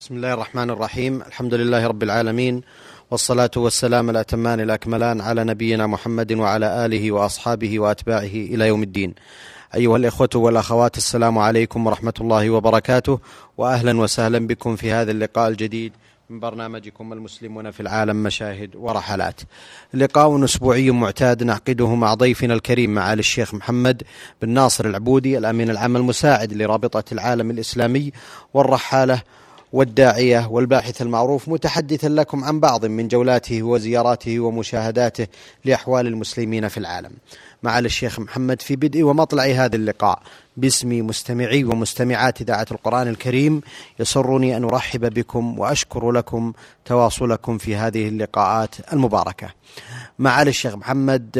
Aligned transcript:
بسم 0.00 0.14
الله 0.16 0.32
الرحمن 0.34 0.70
الرحيم 0.70 1.22
الحمد 1.22 1.54
لله 1.54 1.86
رب 1.86 2.02
العالمين 2.02 2.62
والصلاة 3.10 3.50
والسلام 3.56 4.10
الأتمان 4.10 4.60
الأكملان 4.60 5.20
على 5.20 5.44
نبينا 5.44 5.86
محمد 5.86 6.32
وعلى 6.32 6.86
آله 6.86 7.12
وأصحابه 7.12 7.78
وأتباعه 7.80 8.20
إلى 8.52 8.66
يوم 8.68 8.82
الدين 8.82 9.14
أيها 9.74 9.96
الإخوة 9.96 10.28
والأخوات 10.34 10.96
السلام 10.96 11.38
عليكم 11.38 11.86
ورحمة 11.86 12.12
الله 12.20 12.50
وبركاته 12.50 13.20
وأهلا 13.58 14.00
وسهلا 14.00 14.46
بكم 14.46 14.76
في 14.76 14.92
هذا 14.92 15.10
اللقاء 15.10 15.48
الجديد 15.48 15.92
من 16.30 16.40
برنامجكم 16.40 17.12
المسلمون 17.12 17.70
في 17.70 17.80
العالم 17.80 18.22
مشاهد 18.22 18.76
ورحلات 18.76 19.40
لقاء 19.94 20.44
أسبوعي 20.44 20.90
معتاد 20.90 21.42
نعقده 21.42 21.94
مع 21.94 22.14
ضيفنا 22.14 22.54
الكريم 22.54 22.94
معالي 22.94 23.20
الشيخ 23.20 23.54
محمد 23.54 24.02
بن 24.42 24.48
ناصر 24.48 24.84
العبودي 24.86 25.38
الأمين 25.38 25.70
العام 25.70 25.96
المساعد 25.96 26.52
لرابطة 26.52 27.04
العالم 27.12 27.50
الإسلامي 27.50 28.12
والرحالة 28.54 29.22
والداعية 29.76 30.46
والباحث 30.50 31.02
المعروف 31.02 31.48
متحدثا 31.48 32.08
لكم 32.08 32.44
عن 32.44 32.60
بعض 32.60 32.86
من 32.86 33.08
جولاته 33.08 33.62
وزياراته 33.62 34.40
ومشاهداته 34.40 35.26
لأحوال 35.64 36.06
المسلمين 36.06 36.68
في 36.68 36.78
العالم. 36.78 37.10
معالي 37.62 37.86
الشيخ 37.86 38.20
محمد 38.20 38.62
في 38.62 38.76
بدء 38.76 39.02
ومطلع 39.02 39.44
هذا 39.44 39.76
اللقاء. 39.76 40.22
باسم 40.56 41.06
مستمعي 41.06 41.64
ومستمعات 41.64 42.40
إذاعة 42.40 42.66
القرآن 42.70 43.08
الكريم 43.08 43.60
يسرني 44.00 44.56
أن 44.56 44.64
أرحب 44.64 45.14
بكم 45.14 45.58
وأشكر 45.58 46.10
لكم 46.10 46.52
تواصلكم 46.84 47.58
في 47.58 47.76
هذه 47.76 48.08
اللقاءات 48.08 48.74
المباركة. 48.92 49.48
معالي 50.18 50.50
الشيخ 50.50 50.74
محمد 50.74 51.30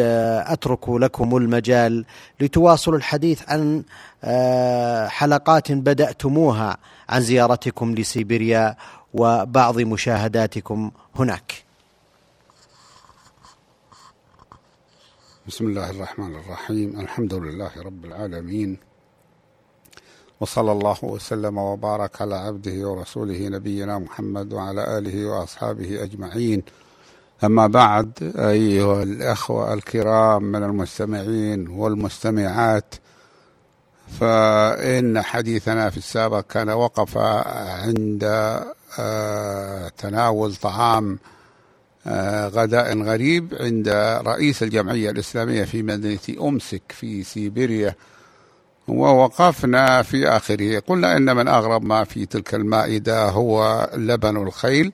أترك 0.47 0.89
لكم 0.89 1.37
المجال 1.37 2.05
لتواصلوا 2.41 2.99
الحديث 2.99 3.43
عن 3.49 3.85
حلقات 5.09 5.73
بدأتموها 5.73 6.77
عن 7.09 7.21
زيارتكم 7.21 7.95
لسيبيريا 7.95 8.77
وبعض 9.15 9.79
مشاهداتكم 9.79 10.91
هناك. 11.17 11.65
بسم 15.49 15.65
الله 15.67 15.91
الرحمن 15.91 16.35
الرحيم. 16.37 17.01
الحمد 17.01 17.35
لله 17.35 17.71
رب 17.83 18.05
العالمين. 18.05 18.79
وصلى 20.41 20.73
الله 20.73 20.99
وسلم 21.03 21.59
وبارك 21.59 22.23
على 22.23 22.35
عبده 22.35 22.89
ورسوله 22.89 23.49
نبينا 23.49 23.99
محمد 23.99 24.53
وعلى 24.53 24.99
آله 24.99 25.27
وأصحابه 25.27 26.03
أجمعين. 26.03 26.63
أما 27.45 27.67
بعد 27.67 28.33
أيها 28.37 29.03
الأخوة 29.03 29.75
الكرام 29.75 30.43
من 30.43 30.63
المستمعين 30.63 31.69
والمستمعات 31.69 32.95
فإن 34.21 35.23
حديثنا 35.23 35.91
في 35.91 35.97
السابق 35.97 36.41
كان 36.41 36.71
وقف 36.71 37.19
عند 37.19 38.21
تناول 39.99 40.55
طعام 40.55 41.19
غداء 42.47 43.03
غريب 43.03 43.55
عند 43.61 43.89
رئيس 44.27 44.63
الجمعية 44.63 45.11
الإسلامية 45.11 45.65
في 45.65 45.83
مدينة 45.83 46.49
أمسك 46.49 46.83
في 46.89 47.23
سيبيريا 47.23 47.95
ووقفنا 48.89 50.03
في 50.03 50.29
آخره. 50.29 50.79
قلنا 50.79 51.17
إن 51.17 51.37
من 51.37 51.49
أغرب 51.49 51.85
ما 51.85 52.05
في 52.05 52.27
تلك 52.27 52.55
المائدة 52.55 53.29
هو 53.29 53.91
لبن 53.95 54.37
الخيل. 54.37 54.93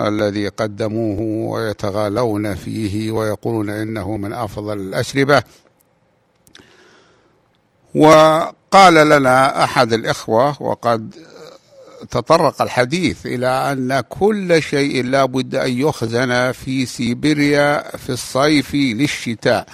الذي 0.00 0.48
قدموه 0.48 1.50
ويتغالون 1.52 2.54
فيه 2.54 3.10
ويقولون 3.10 3.70
إنه 3.70 4.16
من 4.16 4.32
أفضل 4.32 4.80
الأشربة. 4.80 5.42
وقال 7.94 8.94
لنا 8.94 9.64
أحد 9.64 9.92
الإخوة 9.92 10.62
وقد 10.62 11.14
تطرق 12.10 12.62
الحديث 12.62 13.26
إلى 13.26 13.46
أن 13.46 14.00
كل 14.00 14.62
شيء 14.62 15.04
لا 15.04 15.24
بد 15.24 15.54
أن 15.54 15.72
يخزن 15.72 16.52
في 16.52 16.86
سيبيريا 16.86 17.96
في 17.96 18.10
الصيف 18.10 18.74
للشتاء. 18.74 19.66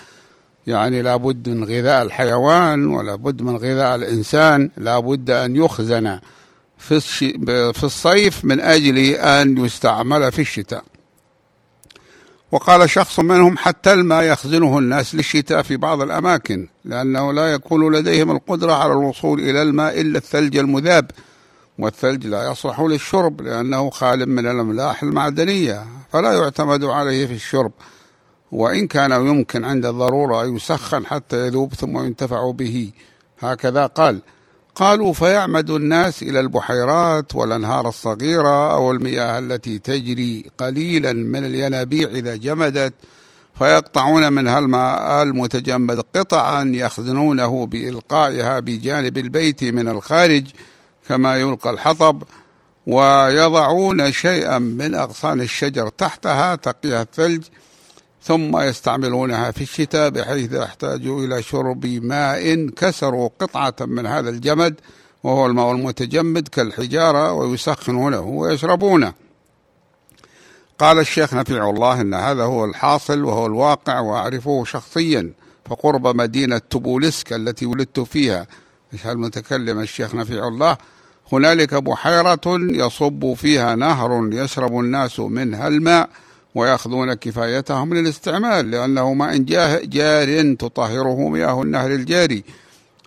يعني 0.67 1.03
لا 1.03 1.17
بد 1.17 1.49
من 1.49 1.65
غذاء 1.65 2.03
الحيوان 2.03 2.87
ولا 2.87 3.15
بد 3.15 3.43
من 3.43 3.57
غذاء 3.57 3.95
الإنسان 3.95 4.71
لا 4.77 4.99
بد 4.99 5.31
أن 5.31 5.57
يخزن. 5.57 6.19
في, 6.79 7.01
في 7.73 7.85
الصيف 7.85 8.45
من 8.45 8.61
أجل 8.61 8.99
أن 9.15 9.65
يستعمل 9.65 10.33
في 10.33 10.41
الشتاء. 10.41 10.85
وقال 12.53 12.91
شخص 12.91 13.21
منهم 13.21 13.59
حتى 13.59 13.93
الماء 13.93 14.23
يخزنه 14.23 14.79
الناس 14.79 15.15
للشتاء 15.15 15.63
في 15.63 15.77
بعض 15.77 16.03
الأماكن 16.03 16.69
لأنه 16.85 17.33
لا 17.33 17.53
يكون 17.53 17.95
لديهم 17.95 18.31
القدرة 18.31 18.73
على 18.73 18.93
الوصول 18.93 19.41
إلى 19.41 19.63
الماء 19.63 20.01
إلا 20.01 20.19
الثلج 20.19 20.57
المذاب. 20.57 21.11
والثلج 21.79 22.27
لا 22.27 22.51
يصلح 22.51 22.81
للشرب 22.81 23.41
لأنه 23.41 23.91
خال 23.91 24.29
من 24.29 24.47
الأملاح 24.47 25.03
المعدنية 25.03 25.87
فلا 26.13 26.33
يعتمد 26.33 26.85
عليه 26.85 27.27
في 27.27 27.33
الشرب. 27.33 27.73
وإن 28.53 28.87
كان 28.87 29.13
يمكن 29.13 29.65
عند 29.65 29.87
الضرورة 29.87 30.45
يسخن 30.45 31.07
حتى 31.07 31.47
يذوب 31.47 31.75
ثم 31.75 31.99
ينتفع 31.99 32.51
به. 32.51 32.93
هكذا 33.39 33.87
قال. 33.87 34.21
قالوا 34.79 35.13
فيعمد 35.13 35.71
الناس 35.71 36.23
إلى 36.23 36.41
البحيرات 36.41 37.35
والأنهار 37.35 37.89
الصغيرة 37.89 38.73
أو 38.75 38.91
المياه 38.91 39.39
التي 39.39 39.79
تجري 39.79 40.51
قليلا 40.59 41.13
من 41.13 41.45
الينابيع 41.45 42.09
إذا 42.09 42.37
جمدت 42.37 42.95
فيقطعون 43.59 44.33
منها 44.33 44.59
الماء 44.59 45.23
المتجمد 45.23 46.01
قطعا 46.15 46.73
يخزنونه 46.75 47.67
بإلقائها 47.67 48.61
بجانب 48.61 49.19
البيت 49.19 49.65
من 49.65 49.89
الخارج 49.89 50.45
كما 51.09 51.37
يلقى 51.37 51.71
الحطب 51.71 52.23
ويضعون 52.87 54.13
شيئا 54.13 54.59
من 54.59 54.95
أغصان 54.95 55.41
الشجر 55.41 55.89
تحتها 55.89 56.55
تقيها 56.55 57.03
الثلج 57.03 57.43
ثم 58.29 58.59
يستعملونها 58.59 59.51
في 59.51 59.63
الشتاء 59.63 60.11
بحيث 60.11 60.53
يحتاجوا 60.53 61.25
إلى 61.25 61.43
شرب 61.43 61.87
ماء 61.87 62.67
كسروا 62.67 63.29
قطعة 63.39 63.75
من 63.81 64.07
هذا 64.07 64.31
الجمد 64.31 64.81
وهو 65.23 65.47
الماء 65.47 65.73
المتجمد 65.73 66.49
كالحجارة 66.49 67.33
ويسخنونه 67.33 68.21
ويشربونه. 68.21 69.13
قال 70.79 70.99
الشيخ 70.99 71.35
نفيع 71.35 71.71
الله 71.71 72.01
أن 72.01 72.15
هذا 72.15 72.43
هو 72.43 72.65
الحاصل 72.65 73.25
وهو 73.25 73.47
الواقع 73.47 74.01
وأعرفه 74.01 74.65
شخصيا. 74.65 75.33
فقرب 75.65 76.07
مدينة 76.07 76.59
تبولسك 76.59 77.33
التي 77.33 77.67
ولدت 77.67 78.01
فيها. 78.01 78.47
المتكلم 79.07 79.81
الشيخ 79.81 80.15
نفيع 80.15 80.49
الله؟ 80.49 80.77
هنالك 81.33 81.75
بحيرة 81.75 82.41
يصب 82.57 83.35
فيها 83.35 83.75
نهر 83.75 84.29
يشرب 84.33 84.81
الناس 84.81 85.21
منها 85.21 85.69
الماء 85.69 86.09
ويأخذون 86.55 87.15
كفايتهم 87.15 87.95
للاستعمال 87.95 88.71
لأنه 88.71 89.13
ماء 89.15 89.37
جار 89.85 90.55
تطهره 90.55 91.29
مياه 91.29 91.63
النهر 91.63 91.91
الجاري. 91.91 92.45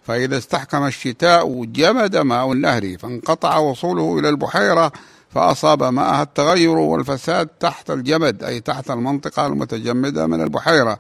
فإذا 0.04 0.38
استحكم 0.38 0.88
الشتاء 0.88 1.64
جمد 1.66 2.18
ماء 2.18 2.52
النهر 2.52 2.98
فانقطع 2.98 3.58
وصوله 3.58 4.20
إلى 4.20 4.30
البحيرة 4.30 4.92
فأصاب 5.30 5.84
ماءها 5.84 6.24
التغير 6.24 6.78
والفساد 6.78 7.48
تحت 7.48 7.92
الجمد 7.92 8.44
أي 8.44 8.60
تحت 8.60 8.92
المنطقة 8.92 9.48
المتجمدة 9.48 10.28
من 10.28 10.42
البحيرة. 10.42 11.00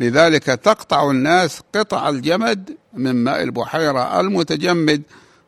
لذلك 0.00 0.44
تقطع 0.44 1.10
الناس 1.10 1.60
قطع 1.74 2.08
الجمد 2.08 2.76
من 2.94 3.24
ماء 3.24 3.42
البحيرة 3.42 4.20
المتجمد 4.20 5.02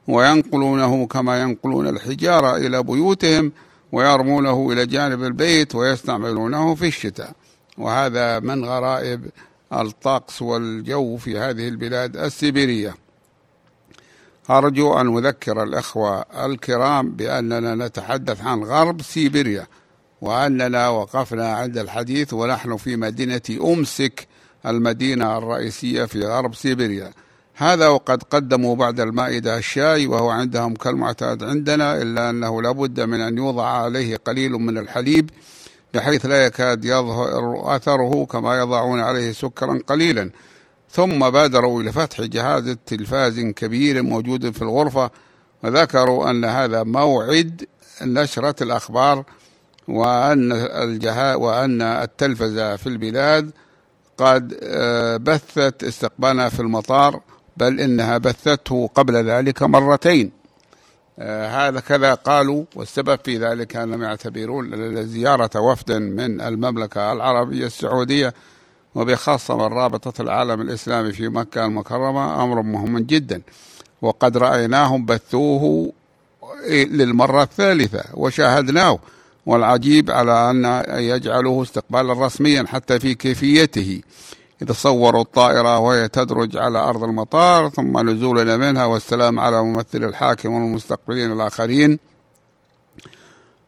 وينقلونه 0.09 1.07
كما 1.07 1.41
ينقلون 1.41 1.89
الحجارة 1.89 2.57
إلى 2.57 2.83
بيوتهم. 2.83 3.53
ويرمونه 3.93 4.73
إلى 4.73 4.87
جانب 4.87 5.25
البيت 5.25 5.75
ويستعملونه 5.75 6.75
في 6.75 6.87
الشتاء. 6.87 7.33
وهذا 7.79 8.39
من 8.39 8.65
غرائب 8.65 9.31
الطقس 9.73 10.43
والجو 10.43 11.17
في 11.17 11.39
هذه 11.39 11.69
البلاد 11.69 12.17
السيبيرية. 12.17 12.95
أرجو 14.51 15.01
أن 15.01 15.17
أذكر 15.17 15.63
الإخوة 15.63 16.21
الكرام 16.21 17.11
بأننا 17.11 17.87
نتحدث 17.87 18.43
عن 18.45 18.65
غرب 18.65 19.03
سيبيريا 19.03 19.67
وأننا 20.21 20.89
وقفنا 20.89 21.53
عند 21.53 21.79
الحديث 21.79 22.33
ونحن 22.33 22.77
في 22.77 22.97
مدينة 22.97 23.43
أمسك 23.61 24.27
المدينة 24.67 25.39
الرئيسية 25.39 26.05
في 26.05 26.21
غرب 26.21 26.55
سيبيريا. 26.55 27.11
هذا 27.55 27.89
وقد 27.89 28.23
قدموا 28.23 28.77
بعد 28.77 29.01
المائدة 29.01 29.59
الشاي 29.59 30.07
وهو 30.07 30.31
عندهم 30.31 30.75
كالمعتاد 30.75 31.43
عندنا 31.43 32.03
إلا 32.03 32.31
أنه 32.31 32.63
لابد 32.63 33.01
من 33.01 33.21
أن 33.21 33.39
يوضع 33.39 33.67
عليه 33.67 34.17
قليل 34.17 34.53
من 34.53 34.79
الحليب 34.79 35.31
بحيث 35.95 36.27
لا 36.27 36.45
يكاد 36.45 36.85
يظهر 36.85 37.77
أثره 37.77 38.25
كما 38.25 38.59
يضعون 38.59 39.01
عليه 39.01 39.33
سكرا 39.33 39.81
قليلا. 39.87 40.31
ثم 40.91 41.31
بادروا 41.31 41.83
إلى 41.83 41.93
فتح 41.93 42.21
جهاز 42.21 42.77
تلفاز 42.87 43.41
كبير 43.41 44.03
موجود 44.03 44.51
في 44.51 44.63
الغرفة 44.63 45.11
وذكروا 45.65 46.31
أن 46.31 46.45
هذا 46.45 46.83
موعد 46.83 47.67
نشرة 48.03 48.63
الأخبار 48.63 49.25
وأن 49.89 50.53
وأن 51.35 51.83
التلفزة 51.83 52.77
في 52.77 52.87
البلاد 52.87 53.51
قد 54.19 54.49
بثت 55.25 55.85
استقبالنا 55.85 56.49
في 56.49 56.61
المطار 56.61 57.21
بل 57.61 57.81
إنها 57.81 58.19
بثته 58.19 58.91
قبل 58.95 59.31
ذلك 59.31 59.63
مرتين. 59.63 60.31
آه، 61.19 61.69
هذا 61.69 61.81
كذا 61.81 62.15
قالوا 62.15 62.65
والسبب 62.77 63.19
في 63.25 63.39
ذلك 63.39 63.77
أنهم 63.77 64.03
يعتبرون 64.03 65.07
زيارة 65.07 65.61
وفد 65.61 65.93
من 65.93 66.41
المملكة 66.41 67.13
العربية 67.13 67.67
السعودية 67.67 68.35
وبخاصة 68.95 69.57
من 69.57 69.75
رابطة 69.75 70.23
العالم 70.23 70.61
الإسلامي 70.61 71.13
في 71.13 71.29
مكة 71.29 71.67
المكرمة 71.67 72.45
أمر 72.45 72.63
مهم 72.63 72.99
جدا. 72.99 73.43
وقد 74.03 74.37
رأيناهم 74.37 75.05
بثوه 75.05 75.93
للمرة 76.69 77.43
الثالثة 77.43 78.05
وشاهدناه. 78.15 78.99
والعجيب 79.47 80.11
على 80.11 80.51
أن 80.51 80.85
يجعله 81.03 81.63
استقبالا 81.63 82.13
رسميا 82.27 82.65
حتى 82.69 83.01
في 83.01 83.15
كيفيته. 83.15 84.01
إذا 84.63 84.73
صوروا 84.73 85.23
الطائرة 85.23 85.79
وهي 85.79 86.09
تدرج 86.09 86.57
على 86.57 86.79
أرض 86.79 87.05
المطار 87.05 87.69
ثم 87.69 88.11
نزولنا 88.11 88.57
منها 88.57 88.85
والسلام 88.85 89.41
على 89.41 89.63
ممثل 89.63 90.05
الحاكم 90.05 90.53
والمستقبلين 90.53 91.33
الآخرين. 91.33 91.99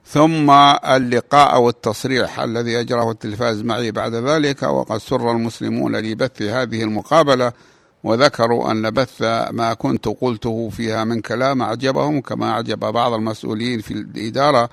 ثم 0.06 0.50
اللقاء 0.50 1.61
والتصريح 1.61 2.41
الذي 2.41 2.81
أجره 2.81 3.11
التلفاز 3.11 3.62
معي 3.62 3.91
بعد 3.91 4.15
ذلك 4.15 4.62
وقد 4.62 4.99
سر 4.99 5.31
المسلمون 5.31 5.97
لبث 5.97 6.43
هذه 6.43 6.83
المقابلة 6.83 7.53
وذكروا 8.05 8.71
أن 8.71 8.91
بث 8.91 9.23
ما 9.50 9.75
كنت 9.75 10.09
قلته 10.09 10.69
فيها 10.69 11.05
من 11.05 11.21
كلام 11.21 11.62
أعجبهم 11.62 12.21
كما 12.21 12.50
أعجب 12.50 12.79
بعض 12.79 13.12
المسؤولين 13.12 13.81
في 13.81 13.94
الإدارة 13.94 14.69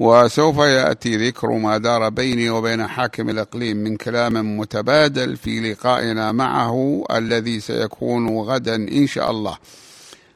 وسوف 0.00 0.58
يأتي 0.58 1.28
ذكر 1.28 1.50
ما 1.50 1.78
دار 1.78 2.08
بيني 2.08 2.50
وبين 2.50 2.86
حاكم 2.86 3.30
الإقليم 3.30 3.76
من 3.76 3.96
كلام 3.96 4.58
متبادل 4.58 5.36
في 5.36 5.60
لقائنا 5.60 6.32
معه 6.32 7.04
الذي 7.10 7.60
سيكون 7.60 8.38
غدا 8.38 8.74
إن 8.74 9.06
شاء 9.06 9.30
الله. 9.30 9.58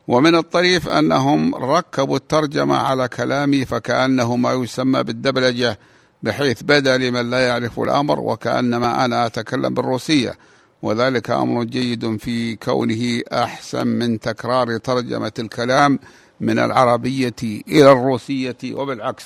ومن 0.08 0.34
الطريف 0.34 0.88
أنهم 0.88 1.54
ركبوا 1.54 2.16
الترجمة 2.16 2.76
على 2.76 3.08
كلامي 3.08 3.64
فكأنه 3.64 4.36
ما 4.36 4.52
يسمى 4.52 5.02
بالدبلجة 5.02 5.78
بحيث 6.22 6.62
بدا 6.62 6.96
لمن 6.96 7.30
لا 7.30 7.46
يعرف 7.46 7.80
الأمر 7.80 8.20
وكأنما 8.20 9.04
أنا 9.04 9.26
أتكلم 9.26 9.74
بالروسية. 9.74 10.34
وذلك 10.82 11.30
أمر 11.30 11.64
جيد 11.64 12.16
في 12.16 12.56
كونه 12.56 13.20
أحسن 13.32 13.86
من 13.86 14.20
تكرار 14.20 14.78
ترجمة 14.78 15.32
الكلام 15.38 15.98
من 16.40 16.58
العربية 16.58 17.34
إلى 17.68 17.92
الروسية 17.92 18.56
وبالعكس. 18.72 19.24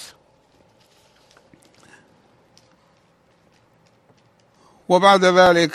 وبعد 4.88 5.25
ذلك 5.25 5.75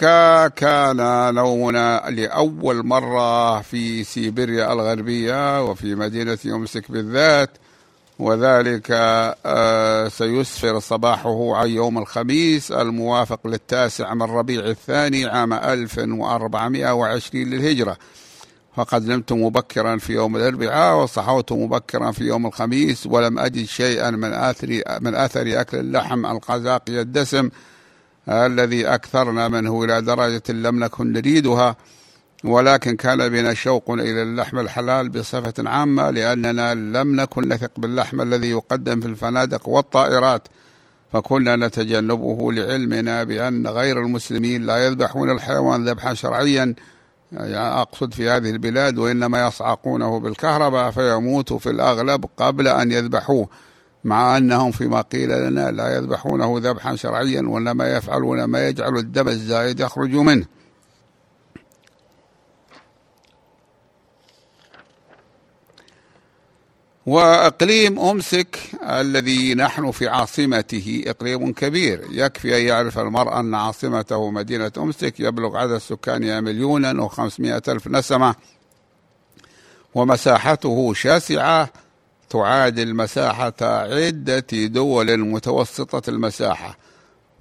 كان 0.54 0.98
نومنا 1.36 2.04
لأول 2.10 2.86
مرة 2.86 3.62
في 3.62 4.04
سيبيريا 4.04 4.74
الغربية 4.74 5.64
وفي 5.64 5.96
مدينة 5.96 6.38
يمسك 6.46 6.92
بالذات 6.92 7.50
وذلك 8.20 8.88
آه، 9.46 10.08
سيسفر 10.08 10.80
صباحه 10.80 11.56
عن 11.56 11.70
يوم 11.70 11.98
الخميس 11.98 12.72
الموافق 12.72 13.48
للتاسع 13.48 14.14
من 14.14 14.22
ربيع 14.22 14.66
الثاني 14.66 15.26
عام 15.26 15.54
1420 15.54 17.46
للهجرة. 17.46 17.98
فقد 18.76 19.08
نمت 19.08 19.34
مبكرا 19.34 19.98
في 19.98 20.14
يوم 20.14 20.36
الأربعاء 20.36 21.04
وصحوت 21.04 21.52
مبكرا 21.52 22.12
في 22.12 22.24
يوم 22.24 22.46
الخميس 22.46 23.08
ولم 23.08 23.40
أجد 23.40 23.66
شيئا 23.66 24.12
من 24.12 24.34
آثر 24.34 24.82
من 25.02 25.16
آثر 25.16 25.62
أكل 25.62 25.78
اللحم 25.78 26.26
القزاقي 26.26 27.02
الدسم 27.02 27.50
الذي 28.30 28.88
أكثرنا 28.88 29.48
منه 29.48 29.84
إلى 29.84 30.02
درجة 30.02 30.44
لم 30.50 30.84
نكن 30.84 31.12
نريدها 31.12 31.76
ولكن 32.44 32.96
كان 32.96 33.30
بنا 33.30 33.54
شوق 33.54 33.92
إلى 33.92 34.22
اللحم 34.22 34.60
الحلال 34.60 35.10
بصفة 35.10 35.70
عامة 35.70 36.10
لأننا 36.10 36.74
لم 36.74 37.16
نكن 37.16 37.50
نثق 37.50 37.72
باللحم 37.78 38.22
الذي 38.22 38.50
يقدم 38.50 39.02
في 39.02 39.08
الفنادق 39.08 39.70
والطائرات 39.70 40.48
فكنا 41.14 41.56
نتجنبه 41.56 42.52
لعلمنا 42.52 43.24
بأن 43.24 43.68
غير 43.68 44.00
المسلمين 44.00 44.66
لا 44.66 44.86
يذبحون 44.86 45.30
الحيوان 45.30 45.90
ذبحا 45.90 46.14
شرعيا. 46.14 46.76
يعني 47.32 47.58
أقصد 47.82 48.14
في 48.14 48.30
هذه 48.30 48.50
البلاد 48.50 48.98
وإنما 48.98 49.48
يصعقونه 49.48 50.20
بالكهرباء 50.20 50.92
فيموت 50.92 51.54
في 51.54 51.70
الأغلب 51.70 52.26
قبل 52.38 52.68
أن 52.68 52.92
يذبحوه. 52.92 53.50
مع 54.08 54.38
أنهم 54.38 54.72
فيما 54.72 55.02
قيل 55.02 55.30
لنا 55.30 55.72
لا 55.72 55.96
يذبحونهذبحا 55.98 56.96
شرعيا 56.96 57.42
وإنما 57.42 57.98
يفعلون 57.98 58.44
ما 58.44 58.68
يجعل 58.68 58.98
الدم 58.98 59.28
الزايد 59.28 59.80
يخرج 59.80 60.12
منه. 60.12 60.46
وإقليم 67.06 68.00
أمسك 68.00 68.58
الذي 68.84 69.56
نحن 69.56 69.92
في 69.92 70.08
عاصمته 70.08 71.04
إقليم 71.08 71.54
كبير. 71.54 72.08
يكفي 72.12 72.58
أن 72.58 72.62
يعرف 72.62 73.00
المرء 73.00 73.40
أن 73.40 73.56
عاصمته 73.56 74.32
مدينة 74.32 74.72
أمسك 74.78 75.20
يبلغ 75.20 75.58
عدد 75.58 75.78
سكانها 75.78 76.42
مليونا 76.42 77.04
وخمسمائة 77.04 77.62
ألف 77.68 77.88
نسمة 77.88 78.36
ومساحته 79.96 80.94
شاسعة 80.94 81.70
تعادل 82.30 82.96
مساحة 82.96 83.54
عدة 83.62 84.46
دول 84.52 85.18
متوسطة 85.18 86.10
المساحة. 86.10 86.78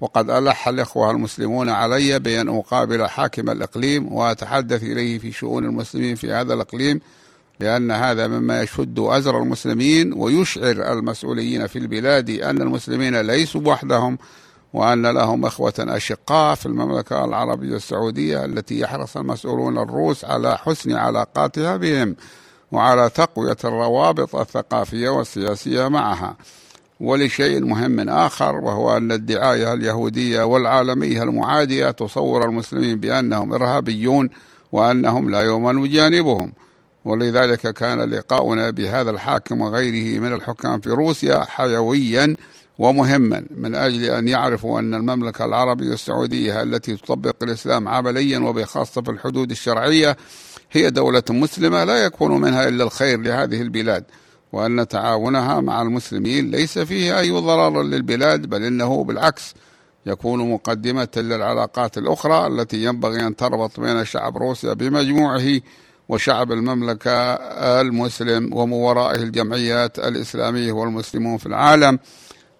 وقد 0.01 0.29
ألح 0.29 0.67
الإخوة 0.67 1.11
المسلمون 1.11 1.69
علي 1.69 2.19
بأن 2.19 2.49
أقابل 2.49 3.07
حاكم 3.07 3.49
الإقليم 3.49 4.13
وأتحدث 4.13 4.83
إليه 4.83 5.19
في 5.19 5.31
شؤون 5.31 5.65
المسلمين 5.65 6.15
في 6.15 6.31
هذا 6.31 6.53
الإقليم 6.53 7.01
لأن 7.59 7.91
هذا 7.91 8.27
مما 8.27 8.61
يشد 8.61 8.99
أزر 8.99 9.37
المسلمين 9.37 10.13
ويشعر 10.13 10.93
المسؤولين 10.93 11.67
في 11.67 11.79
البلاد 11.79 12.29
أن 12.29 12.61
المسلمين 12.61 13.21
ليسوا 13.21 13.61
وحدهم 13.65 14.17
وأن 14.73 15.05
لهم 15.07 15.45
إخوة 15.45 15.73
أشقاء 15.79 16.55
في 16.55 16.65
المملكة 16.65 17.25
العربية 17.25 17.75
السعودية 17.75 18.45
التي 18.45 18.79
يحرص 18.79 19.17
المسؤولون 19.17 19.77
الروس 19.77 20.25
على 20.25 20.57
حسن 20.57 20.91
علاقاتها 20.91 21.77
بهم. 21.77 22.15
وعلى 22.71 23.09
تقوية 23.09 23.57
الروابط 23.63 24.35
الثقافية 24.35 25.09
والسياسية 25.09 25.87
معها 25.87 26.35
ولشيء 26.99 27.65
مهم 27.65 28.09
آخر 28.09 28.55
وهو 28.55 28.97
أن 28.97 29.11
الدعاية 29.11 29.73
اليهودية 29.73 30.43
والعالمية 30.43 31.23
المعادية 31.23 31.91
تصور 31.91 32.45
المسلمين 32.45 32.99
بأنهم 32.99 33.53
إرهابيون 33.53 34.29
وأنهم 34.71 35.29
لا 35.29 35.41
يؤمن 35.41 35.89
جانبهم 35.89 36.53
ولذلك 37.05 37.73
كان 37.73 37.99
لقاؤنا 38.09 38.69
بهذا 38.69 39.11
الحاكم 39.11 39.61
وغيره 39.61 40.19
من 40.19 40.33
الحكام 40.33 40.79
في 40.79 40.89
روسيا 40.89 41.43
حيويا 41.43 42.35
ومهما 42.79 43.43
من 43.57 43.75
أجل 43.75 44.03
أن 44.03 44.27
يعرفوا 44.27 44.79
أن 44.79 44.93
المملكة 44.93 45.45
العربية 45.45 45.93
السعودية 45.93 46.61
التي 46.63 46.95
تطبق 46.95 47.35
الإسلام 47.43 47.87
عمليا 47.87 48.39
وبخاصة 48.39 49.01
في 49.01 49.11
الحدود 49.11 49.51
الشرعية 49.51 50.17
هي 50.71 50.89
دولة 50.89 51.23
مسلمة 51.29 51.83
لا 51.83 51.97
يكون 52.05 52.41
منها 52.41 52.67
إلا 52.67 52.83
الخير 52.83 53.21
لهذه 53.21 53.61
البلاد 53.61 54.03
وأن 54.51 54.87
تعاونها 54.87 55.61
مع 55.61 55.81
المسلمين 55.81 56.51
ليس 56.51 56.79
فيه 56.79 57.19
أي 57.19 57.31
ضرر 57.31 57.83
للبلاد 57.83 58.45
بل 58.45 58.63
إنه 58.63 59.03
بالعكس 59.03 59.53
يكون 60.05 60.51
مقدمة 60.51 61.07
للعلاقات 61.17 61.97
الأخرى 61.97 62.47
التي 62.47 62.83
ينبغي 62.83 63.27
أن 63.27 63.35
تربط 63.35 63.79
بين 63.79 64.05
شعب 64.05 64.37
روسيا 64.37 64.73
بمجموعه 64.73 65.61
وشعب 66.09 66.51
المملكة 66.51 67.33
المسلم 67.81 68.53
ومن 68.53 68.73
ورائه 68.73 69.23
الجمعيات 69.23 69.99
الإسلامية 69.99 70.71
والمسلمون 70.71 71.37
في 71.37 71.45
العالم. 71.45 71.99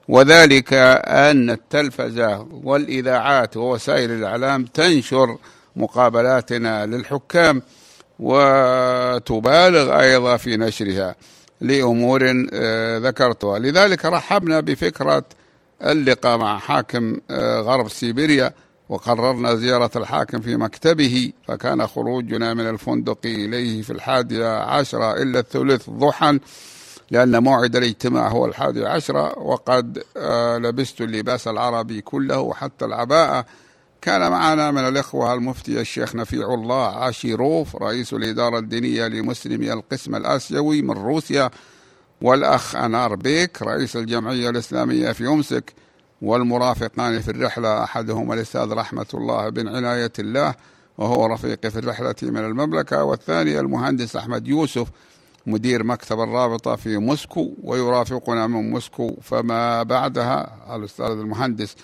وذلك 0.08 0.74
أن 0.74 1.50
التلفزة 1.50 2.48
والإذاعات 2.64 3.58
ووسائل 3.58 4.12
الإعلام 4.12 4.66
تنشر 4.66 5.38
مقابلاتنا 5.76 6.86
للحكام. 6.86 7.62
وتبالغ 8.20 10.00
أيضا 10.00 10.38
في 10.38 10.58
نشرها 10.58 11.16
لأمور 11.62 12.46
آه، 12.54 12.98
ذكرتها. 12.98 13.60
لذلك 13.60 14.06
رحبنا 14.06 14.60
بفكرة 14.60 15.24
اللقاء 15.82 16.38
مع 16.38 16.58
حاكم 16.60 17.18
آه، 17.32 17.60
غرب 17.60 17.90
سيبيريا 17.90 18.54
وقررنا 18.90 19.56
زيارة 19.56 19.92
الحاكم 19.96 20.40
في 20.42 20.56
مكتبه 20.56 21.32
فكان 21.48 21.88
خروجنا 21.88 22.54
من 22.54 22.70
الفندق 22.70 23.18
إليه 23.26 23.82
في 23.82 23.90
الحادية 23.90 24.48
عشرة 24.60 25.22
إلا 25.22 25.40
الثلث 25.40 25.90
ضحى 25.90 26.40
لأن 27.12 27.44
موعد 27.44 27.76
الاجتماع 27.76 28.28
هو 28.28 28.46
الحادي 28.46 28.86
عشرة 28.86 29.40
وقد 29.40 30.04
آه، 30.18 30.58
لبست 30.58 31.02
اللباس 31.02 31.48
العربي 31.48 32.02
كله 32.02 32.54
حتى 32.54 32.86
العباءة 32.86 33.46
كان 34.08 34.32
معنا 34.32 34.72
من 34.72 34.88
الإخوة 34.88 35.34
المفتي 35.34 35.82
الشيخ 35.82 36.16
نفيع 36.16 36.54
الله 36.54 36.86
عاشيروف 36.86 37.76
رئيس 37.76 38.14
الإدارة 38.14 38.60
الدينية 38.60 39.08
لمسلمي 39.08 39.74
القسم 39.74 40.16
الآسيوي 40.16 40.82
من 40.82 40.92
روسيا 40.92 41.50
والأخ 42.22 42.76
أنار 42.76 43.16
بيك 43.16 43.62
رئيس 43.62 43.96
الجمعية 43.96 44.50
الإسلامية 44.50 45.12
في 45.12 45.28
أمسك 45.28 45.74
والمرافقان 46.22 47.22
في 47.22 47.32
الرحلة 47.32 47.84
أحدهما 47.84 48.34
الأستاذ 48.34 48.72
رحمة 48.72 49.06
الله 49.14 49.50
بن 49.50 49.68
عناية 49.68 50.14
الله 50.20 50.56
وهو 50.98 51.26
رفيقي 51.26 51.72
في 51.72 51.80
الرحلة 51.80 52.16
من 52.22 52.46
المملكة 52.46 53.04
والثاني 53.04 53.60
المهندس 53.60 54.16
أحمد 54.16 54.48
يوسف 54.48 54.88
مدير 55.48 55.84
مكتب 55.84 56.20
الرابطة 56.20 56.76
في 56.76 56.98
موسكو 56.98 57.54
ويرافقنا 57.64 58.48
من 58.48 58.72
موسكو 58.72 59.18
فما 59.22 59.84
بعدها 59.84 60.58
الأستاذ 60.76 61.06
المهندس 61.06 61.76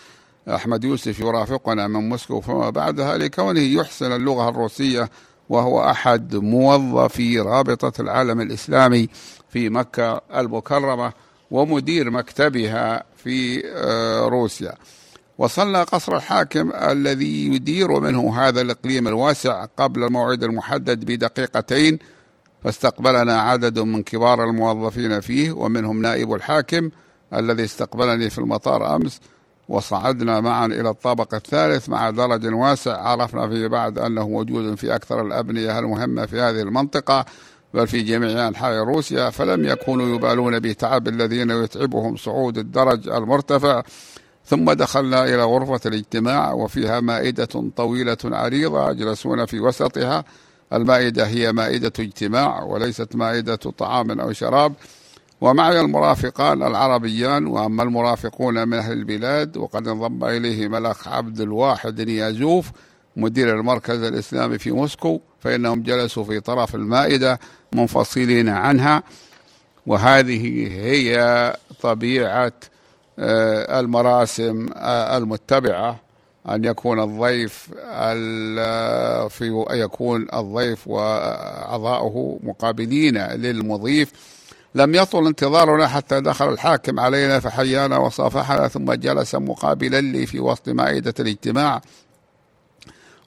أحمد 0.48 0.84
يوسف 0.84 1.20
يرافقنا 1.20 1.88
من 1.88 2.10
موسكو 2.10 2.42
فما 2.42 2.70
بعدها 2.70 3.18
لكونه 3.18 3.62
يحسن 3.62 4.12
اللغة 4.12 4.50
الروسية 4.50 5.10
وهو 5.50 5.90
أحد 5.90 6.36
موظفي 6.36 7.40
رابطة 7.40 8.02
العالم 8.02 8.42
الإسلامي 8.42 9.10
في 9.50 9.70
مكة 9.70 10.22
المكرمة 10.36 11.14
ومدير 11.52 12.10
مكتبها 12.12 13.04
في 13.24 13.64
آه، 13.66 14.28
روسيا. 14.28 14.74
وصلنا 15.38 15.84
قصر 15.84 16.16
الحاكم 16.16 16.72
الذي 16.76 17.48
يدير 17.48 18.00
منه 18.00 18.40
هذا 18.40 18.62
الإقليم 18.62 19.08
الواسع 19.08 19.66
قبل 19.78 20.04
الموعد 20.04 20.44
المحدد 20.44 21.06
بدقيقتين 21.06 22.00
فاستقبلنا 22.64 23.42
عدد 23.42 23.80
من 23.80 24.04
كبار 24.04 24.44
الموظفين 24.44 25.20
فيه 25.20 25.52
ومنهم 25.52 26.02
نائب 26.02 26.34
الحاكم 26.34 26.90
الذي 27.34 27.64
استقبلني 27.64 28.30
في 28.30 28.38
المطار 28.38 28.96
أمس 28.96 29.20
وصعدنا 29.70 30.40
معا 30.40 30.66
إلى 30.66 30.90
الطابق 30.90 31.34
الثالث 31.36 31.90
مع 31.90 32.10
درج 32.10 32.54
واسع. 32.54 32.98
عرفنا 32.98 33.50
فيه 33.50 33.68
بعد 33.68 34.00
أنه 34.00 34.28
موجود 34.28 34.76
في 34.76 34.96
أكثر 34.96 35.22
الأبنية 35.22 35.80
المهمة 35.80 36.26
في 36.26 36.42
هذه 36.42 36.62
المنطقة 36.62 37.26
بل 37.74 37.88
في 37.88 38.02
جميع 38.02 38.48
أنحاء 38.48 38.84
روسيا 38.84 39.30
فلم 39.30 39.66
يكونوا 39.66 40.16
يبالون 40.16 40.60
بتعب 40.60 41.08
الذين 41.08 41.50
يتعبهم 41.50 42.16
صعود 42.18 42.58
الدرج 42.58 43.10
المرتفع. 43.10 43.84
ثم 44.46 44.72
دخلنا 44.72 45.24
إلى 45.24 45.44
غرفة 45.44 45.80
الاجتماع 45.86 46.54
وفيها 46.54 47.00
مائدة 47.00 47.72
طويلة 47.76 48.18
عريضة 48.24 48.92
يجلسون 48.92 49.46
في 49.46 49.60
وسطها. 49.60 50.24
المائدة 50.74 51.28
هي 51.28 51.54
مائدة 51.54 51.94
اجتماع 52.00 52.64
وليست 52.64 53.16
مائدة 53.16 53.56
طعام 53.56 54.20
أو 54.20 54.34
شراب. 54.34 54.74
ومعي 55.44 55.80
المرافقان 55.80 56.64
العربيان 56.64 57.48
وأما 57.48 57.84
المرافقون 57.84 58.68
من 58.68 58.74
أهل 58.74 58.92
البلاد 58.92 59.58
وقد 59.58 59.88
انضم 59.88 60.26
إليه 60.26 60.68
ملك 60.68 61.08
عبد 61.08 61.42
الواحد 61.42 62.02
نيازوف 62.02 62.72
مدير 63.16 63.60
المركز 63.60 64.04
الإسلامي 64.04 64.58
في 64.58 64.72
موسكو 64.72 65.22
فإنهم 65.40 65.84
جلسوا 65.84 66.24
في 66.24 66.40
طرف 66.40 66.76
المائدة 66.76 67.40
منفصلين 67.74 68.50
عنها. 68.50 69.04
وهذه 69.88 70.68
هي 70.68 71.56
طبيعة 71.82 72.54
آه، 73.20 73.80
المراسم 73.80 74.70
آه، 74.76 75.18
المتبعة. 75.18 76.00
أن 76.50 76.66
يكون 76.66 77.00
الضيف 77.00 77.70
في 79.30 79.66
يكون 79.72 80.28
الضيف 80.34 80.88
وأعضاؤه 80.88 82.40
مقابلين 82.44 83.18
للمضيف. 83.18 84.12
لم 84.76 84.96
يطل 84.96 85.28
انتظارنا 85.28 85.88
حتى 85.88 86.22
دخل 86.22 86.50
الحاكم 86.50 87.00
علينا 87.00 87.40
فحيانا 87.40 87.98
وصافحنا 87.98 88.68
ثم 88.68 88.94
جلس 88.94 89.36
مقابلا 89.36 90.02
لي 90.02 90.26
في 90.26 90.40
وسط 90.40 90.70
مائدة 90.70 91.14
الاجتماع 91.20 91.82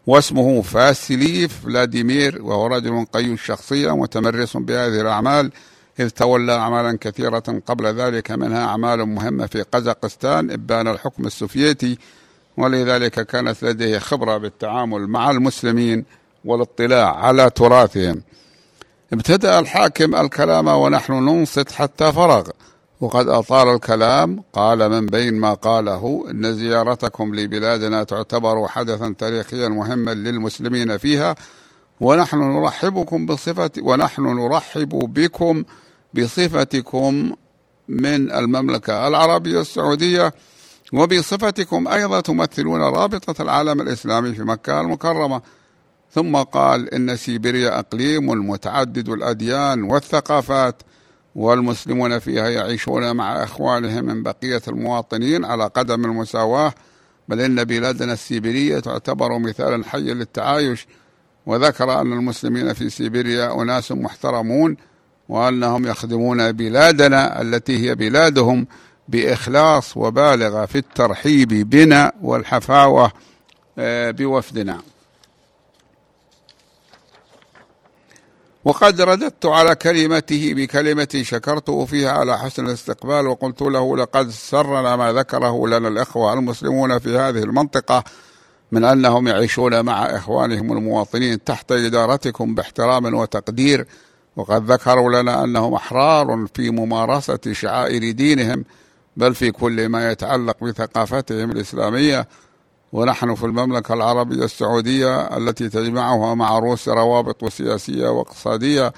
واسمه 0.06 0.62
فاسيلي 0.62 1.48
فلاديمير 1.48 2.42
وهو 2.42 2.66
رجل 2.66 3.04
قيم 3.12 3.32
الشخصية 3.32 3.96
متمرس 3.96 4.56
بهذه 4.56 5.00
الأعمال 5.00 5.52
إذ 6.00 6.08
تولى 6.08 6.52
أعمالا 6.52 6.98
كثيرة 7.00 7.62
قبل 7.66 7.86
ذلك 7.86 8.30
منها 8.30 8.64
أعمال 8.64 9.06
مهمة 9.06 9.46
في 9.46 9.62
قزاقستان 9.62 10.50
إبان 10.50 10.88
الحكم 10.88 11.26
السوفيتي 11.26 11.98
ولذلك 12.56 13.26
كانت 13.26 13.62
لديه 13.62 13.98
خبرة 13.98 14.36
بالتعامل 14.36 15.06
مع 15.06 15.30
المسلمين 15.30 16.04
والاطلاع 16.44 17.16
على 17.16 17.50
تراثهم. 17.50 18.22
ابتدأ 19.12 19.58
الحاكم 19.58 20.14
الكلام 20.14 20.68
ونحن 20.68 21.12
ننصت 21.12 21.72
حتى 21.72 22.12
فرغ. 22.12 22.48
وقد 23.00 23.28
أطال 23.28 23.68
الكلام 23.68 24.42
قال 24.52 24.88
من 24.90 25.06
بين 25.06 25.34
ما 25.34 25.54
قاله 25.54 26.24
إن 26.30 26.54
زيارتكم 26.54 27.34
لبلادنا 27.34 28.02
تعتبر 28.04 28.68
حدثا 28.68 29.14
تاريخيا 29.18 29.68
مهما 29.68 30.10
للمسلمين 30.10 30.98
فيها 30.98 31.34
ونحن 32.00 32.38
نرحبكم 32.38 33.26
بصفة 33.26 33.70
ونحن 33.82 34.22
نرحب 34.22 34.88
بكم 34.88 35.64
بصفتكم 36.14 37.32
من 37.88 38.32
المملكة 38.32 39.08
العربية 39.08 39.60
السعودية 39.60 40.34
وبصفتكم 40.92 41.88
أيضا 41.88 42.20
تمثلون 42.20 42.80
رابطة 42.80 43.42
العالم 43.42 43.80
الإسلامي 43.80 44.34
في 44.34 44.42
مكة 44.42 44.80
المكرمة. 44.80 45.42
ثم 46.16 46.36
قال 46.36 46.94
إن 46.94 47.16
سيبيريا 47.16 47.78
أقليم 47.78 48.50
متعدد 48.50 49.08
الأديان 49.08 49.82
والثقافات 49.82 50.82
والمسلمون 51.34 52.18
فيها 52.18 52.48
يعيشون 52.48 53.16
مع 53.16 53.44
إخوانهم 53.44 54.04
من 54.04 54.22
بقية 54.22 54.62
المواطنين 54.68 55.44
على 55.44 55.64
قدم 55.64 56.04
المساواة 56.04 56.74
بل 57.28 57.40
إن 57.40 57.64
بلادنا 57.64 58.12
السيبيرية 58.12 58.78
تعتبر 58.78 59.38
مثالا 59.38 59.84
حيا 59.84 60.14
للتعايش. 60.14 60.86
وذكر 61.46 62.00
أن 62.00 62.12
المسلمين 62.12 62.72
في 62.72 62.90
سيبيريا 62.90 63.62
أناس 63.62 63.92
محترمون 63.92 64.76
وأنهم 65.28 65.86
يخدمون 65.86 66.52
بلادنا 66.52 67.42
التي 67.42 67.88
هي 67.88 67.94
بلادهم 67.94 68.66
بإخلاص 69.08 69.96
وبالغ 69.96 70.66
في 70.66 70.78
الترحيب 70.78 71.48
بنا 71.48 72.12
والحفاوة 72.22 73.12
آه، 73.78 74.10
بوفدنا. 74.10 74.80
وقد 78.66 79.00
رددت 79.00 79.46
على 79.46 79.74
كلمته 79.74 80.54
بكلمة 80.54 81.08
شكرته 81.22 81.84
فيها 81.84 82.10
على 82.10 82.38
حسن 82.38 82.66
الاستقبال 82.66 83.26
وقلت 83.26 83.62
له 83.62 83.96
لقد 83.96 84.30
سرنا 84.30 84.96
ما 84.96 85.12
ذكره 85.12 85.68
لنا 85.68 85.88
الإخوة 85.88 86.32
المسلمون 86.32 86.98
في 86.98 87.18
هذه 87.18 87.42
المنطقة 87.42 88.04
من 88.72 88.84
أنهم 88.84 89.28
يعيشون 89.28 89.84
مع 89.84 90.04
إخوانهم 90.04 90.72
المواطنين 90.72 91.44
تحت 91.44 91.72
إدارتكم 91.72 92.54
باحترام 92.54 93.14
وتقدير 93.14 93.86
وقد 94.36 94.70
ذكروا 94.70 95.22
لنا 95.22 95.44
أنهم 95.44 95.74
أحرار 95.74 96.46
في 96.54 96.70
ممارسة 96.70 97.40
شعائر 97.52 98.10
دينهم 98.10 98.64
بل 99.16 99.34
في 99.34 99.50
كل 99.50 99.88
ما 99.88 100.10
يتعلق 100.10 100.64
بثقافتهم 100.64 101.50
الإسلامية 101.50 102.28
ونحن 102.96 103.34
في 103.34 103.44
المملكة 103.46 103.94
العربية 103.94 104.44
السعودية 104.44 105.36
التي 105.36 105.68
تجمعها 105.68 106.34
مع 106.34 106.58
روسيا 106.58 106.92
روابط 106.92 107.44
سياسية 107.44 108.08
واقتصادية 108.08 108.92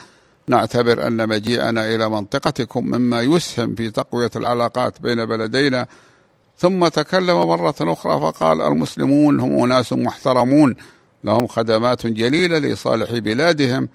نعتبر 0.48 1.06
أن 1.06 1.28
مجيئنا 1.28 1.94
إلى 1.94 2.08
منطقتكم 2.08 2.86
مما 2.86 3.22
يسهم 3.22 3.74
في 3.74 3.90
تقوية 3.90 4.30
العلاقات 4.36 5.00
بين 5.00 5.24
بلدينا. 5.24 5.86
ثم 6.58 6.88
تكلم 6.88 7.36
مرة 7.36 7.74
أخرى 7.80 8.20
فقال 8.20 8.62
المسلمون 8.62 9.40
هم 9.40 9.62
أناس 9.62 9.92
محترمون 9.92 10.76
لهم 11.24 11.46
خدمات 11.46 12.06
جليلة 12.06 12.58
لصالح 12.58 13.12
بلادهم 13.12 13.88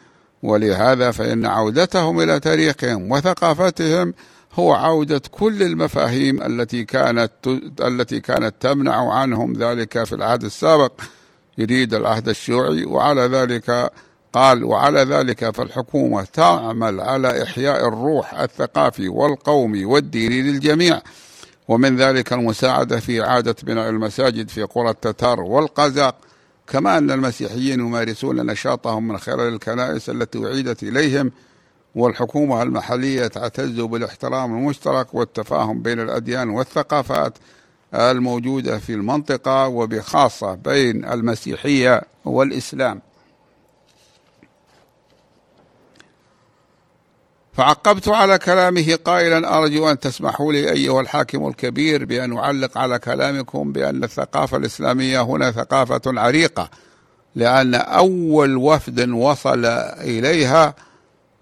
ولهذا 0.44 1.12
فإن 1.12 1.46
عودتهم 1.46 2.20
إلى 2.20 2.40
تاريخهم 2.40 3.12
وثقافتهم 3.12 4.14
هو 4.56 4.74
عودة 4.74 5.22
كل 5.32 5.64
المفاهيم 5.64 6.44
التي 6.44 6.84
كانت 6.84 7.32
التي 7.82 8.20
كانت 8.20 8.56
تمنع 8.60 9.14
عنهم 9.14 9.54
ذلك 9.54 10.04
في 10.04 10.16
العهد 10.16 10.44
السابق. 10.44 10.92
يريد 11.58 11.94
العهد 11.94 12.30
الشيوعي 12.30 12.86
وعلى 12.86 13.22
ذلك 13.22 13.92
قال 14.34 14.64
وعلى 14.64 15.00
ذلك 15.04 15.50
فالحكومة 15.50 16.24
تعمل 16.24 17.02
على 17.02 17.44
إحياء 17.44 17.88
الروح 17.88 18.40
الثقافي 18.40 19.08
والقومي 19.10 19.86
والديني 19.86 20.42
للجميع. 20.42 21.02
ومن 21.68 21.98
ذلك 21.98 22.34
المساعدة 22.34 23.00
في 23.00 23.22
إعادة 23.22 23.56
بناء 23.64 23.90
المساجد 23.90 24.50
في 24.50 24.64
قرى 24.64 24.90
التتار 24.90 25.40
والقزاق. 25.40 26.16
كما 26.68 26.98
أن 26.98 27.12
المسيحيين 27.12 27.80
يمارسون 27.80 28.46
نشاطهم 28.46 29.08
من 29.08 29.18
خلال 29.18 29.54
الكنائس 29.54 30.10
التي 30.10 30.46
أعيدت 30.46 30.84
إليهم 30.84 31.32
والحكومة 31.96 32.62
المحلية 32.64 33.28
تعتز 33.28 33.80
بالاحترام 33.80 34.58
المشترك 34.58 35.14
والتفاهم 35.14 35.82
بين 35.82 36.00
الأديان 36.00 36.50
والثقافات 36.50 37.34
الموجودة 37.94 38.80
في 38.80 38.94
المنطقة 38.94 39.68
وبخاصة 39.68 40.56
بين 40.56 41.06
المسيحية 41.06 42.02
والإسلام. 42.26 43.02
فعقبت 47.54 48.08
على 48.08 48.38
كلامه 48.40 48.98
قائلا 49.06 49.58
أرجو 49.58 49.90
أن 49.92 50.00
تسمحوا 50.00 50.54
لي 50.54 50.72
أيها 50.72 51.02
الحاكم 51.02 51.48
الكبير 51.48 52.06
بأن 52.06 52.38
أعلق 52.38 52.78
على 52.78 53.00
كلامكم 53.00 53.72
بأن 53.72 54.04
الثقافة 54.04 54.58
الإسلامية 54.58 55.22
هنا 55.22 55.52
ثقافة 55.52 56.02
عريقة 56.06 56.70
لأن 57.36 57.76
أول 57.76 58.58
وفد 58.58 59.10
وصل 59.10 59.66
إليها 59.66 60.76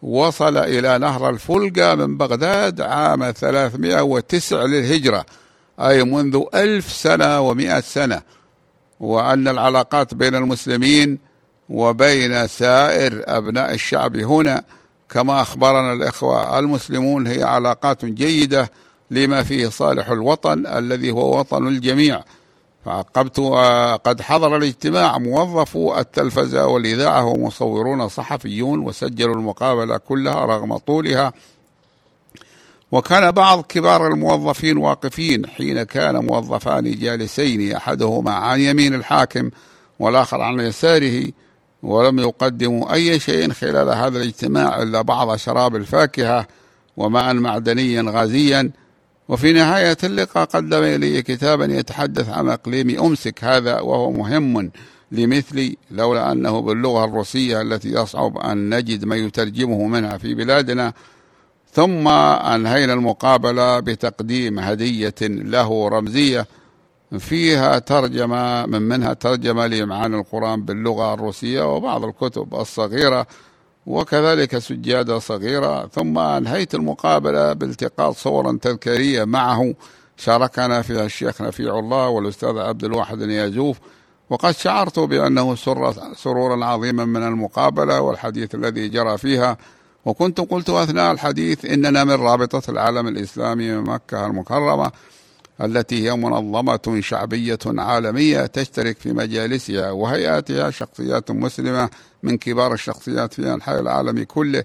وصل 0.04 0.58
إلى 0.58 0.98
نهر 0.98 1.30
الفلقة 1.30 1.96
من 1.96 2.18
بغداد 2.18 2.82
عام 2.82 3.32
309 3.32 4.66
للهجرة 4.66 5.26
أي 5.80 6.04
منذ 6.04 6.44
ألف 6.54 6.92
سنة 6.92 7.40
ومئة 7.40 7.80
سنة. 7.80 8.22
وأن 9.00 9.48
العلاقات 9.48 10.14
بين 10.14 10.36
المسلمين 10.36 11.20
وبين 11.70 12.48
سائر 12.48 13.24
أبناء 13.28 13.74
الشعب 13.74 14.16
هنا 14.18 14.64
كما 15.10 15.42
أخبرنا 15.42 15.94
الإخوة 15.94 16.60
المسلمون 16.60 17.28
هي 17.28 17.44
علاقات 17.44 18.06
جيدة 18.06 18.72
لما 19.12 19.44
فيه 19.44 19.68
صالح 19.68 20.10
الوطن 20.10 20.68
الذي 20.68 21.12
هو 21.12 21.40
وطن 21.40 21.68
الجميع. 21.68 22.24
فعقبت 22.86 23.40
قد 24.06 24.22
حضر 24.22 24.58
الاجتماع 24.58 25.18
موظفو 25.18 25.98
التلفزة 25.98 26.68
والإذاعة 26.68 27.26
ومصورون 27.26 28.08
صحفيون 28.08 28.80
وسجلوا 28.80 29.36
المقابلة 29.36 29.98
كلها 29.98 30.46
رغم 30.46 30.78
طولها. 30.78 31.34
وكان 32.92 33.32
بعض 33.32 33.62
كبار 33.62 34.08
الموظفين 34.08 34.78
واقفين 34.78 35.48
حين 35.48 35.84
كان 35.84 36.26
موظفان 36.26 37.00
جالسين 37.00 37.76
أحدهما 37.76 38.32
عن 38.32 38.60
يمين 38.62 38.94
الحاكم 38.96 39.50
والآخر 40.00 40.42
عن 40.42 40.60
يساره 40.60 41.24
ولم 41.84 42.20
يقدموا 42.20 42.94
أي 42.94 43.20
شيء 43.20 43.52
خلال 43.54 43.90
هذا 43.90 44.18
الاجتماع 44.18 44.82
إلا 44.82 45.02
بعض 45.02 45.36
شراب 45.36 45.76
الفاكهة 45.76 46.48
وماء 46.98 47.34
معدنيا 47.34 48.06
غازيا 48.08 48.72
وفي 49.32 49.54
نهاية 49.54 49.98
اللقاء 50.04 50.46
قدم 50.46 50.84
إلي 50.84 51.22
كتابا 51.22 51.66
يتحدث 51.66 52.30
عن 52.30 52.50
إقليم 52.50 53.04
أمسك 53.04 53.44
هذا 53.44 53.80
وهو 53.80 54.12
مهم 54.12 54.72
لمثلي 55.12 55.78
لولا 55.92 56.32
أنه 56.32 56.62
باللغة 56.62 57.06
الروسية 57.06 57.62
التي 57.62 57.92
يصعب 57.92 58.38
أن 58.38 58.76
نجد 58.76 59.06
ما 59.06 59.16
يترجمه 59.16 59.88
منها 59.88 60.18
في 60.18 60.34
بلادنا. 60.34 60.94
ثم 61.74 62.08
أنهينا 62.08 62.94
المقابلة 62.94 63.80
بتقديم 63.80 64.60
هدية 64.60 65.16
له 65.22 65.88
رمزية. 65.88 66.48
فيها 67.20 67.80
ترجمة 67.80 68.66
من 68.66 68.82
منها 68.82 69.14
ترجمة 69.14 69.68
لمعاني 69.68 70.16
القرآن 70.16 70.66
باللغة 70.66 71.14
الروسية 71.14 71.76
وبعض 71.76 72.06
الكتب 72.06 72.56
الصغيرة. 72.56 73.28
وكذلك 73.92 74.58
سجادة 74.58 75.20
صغيرة 75.20 75.88
ثم 75.88 76.18
أنهيت 76.18 76.76
المقابلة 76.76 77.54
بالتقاط 77.54 78.16
صورا 78.16 78.60
تذكارية 78.62 79.24
معه. 79.24 79.74
شاركنا 80.18 80.82
فيها 80.82 81.06
الشيخ 81.06 81.42
نفيع 81.42 81.80
الله 81.80 82.10
والأستاذ 82.10 82.58
عبد 82.58 82.84
الواحد 82.84 83.22
اليازوف. 83.22 83.78
وقد 84.30 84.52
شعرت 84.52 85.00
بأنه 85.00 85.56
سر 85.56 85.94
سرورا 86.16 86.66
عظيما 86.66 87.06
من 87.06 87.24
المقابلة 87.24 88.02
والحديث 88.02 88.56
الذي 88.56 88.90
جرى 88.90 89.18
فيها. 89.18 89.58
وكنت 90.06 90.42
قلت 90.42 90.70
أثناء 90.70 91.12
الحديث 91.12 91.66
إننا 91.66 92.04
من 92.04 92.12
رابطة 92.12 92.72
العالم 92.72 93.08
الإسلامي 93.08 93.72
من 93.72 93.84
مكة 93.84 94.26
المكرمة 94.26 94.92
التي 95.62 96.10
هي 96.10 96.16
منظمة 96.16 97.00
شعبية 97.00 97.60
عالمية 97.66 98.46
تشترك 98.46 98.98
في 98.98 99.14
مجالسها 99.14 99.92
وهيئاتها 99.92 100.70
شخصيات 100.70 101.32
مسلمة 101.32 101.90
من 102.24 102.38
كبار 102.38 102.74
الشخصيات 102.74 103.34
في 103.34 103.54
أنحاء 103.54 103.80
العالم 103.80 104.24
كله 104.24 104.64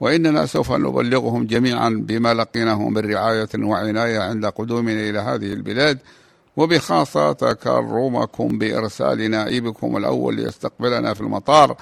وإننا 0.00 0.46
سوف 0.46 0.72
نبلغهم 0.72 1.46
جميعا 1.46 1.88
بما 1.88 2.34
لقيناه 2.34 2.88
من 2.88 2.98
رعاية 2.98 3.48
وعناية 3.56 4.18
عند 4.20 4.46
قدومنا 4.46 5.10
إلى 5.10 5.18
هذه 5.18 5.52
البلاد. 5.52 5.98
وبخاصة 6.56 7.32
تكرمكم 7.32 8.58
بإرسال 8.58 9.30
نائبكم 9.30 9.96
الأول 9.96 10.34
ليستقبلنا 10.34 11.14
في 11.14 11.20
المطار. 11.20 11.76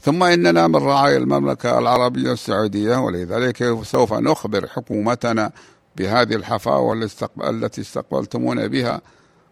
ثم 0.00 0.22
إننا 0.22 0.66
من 0.66 0.76
رعايا 0.76 1.16
المملكة 1.16 1.78
العربية 1.78 2.32
السعودية 2.32 2.96
ولذلك 2.96 3.78
سوف 3.82 4.12
نخبر 4.12 4.66
حكومتنا 4.66 5.52
بهذه 5.96 6.34
الحفاوة 6.34 7.08
التي 7.44 7.80
استقبلتمونا 7.80 8.66
بها. 8.66 9.00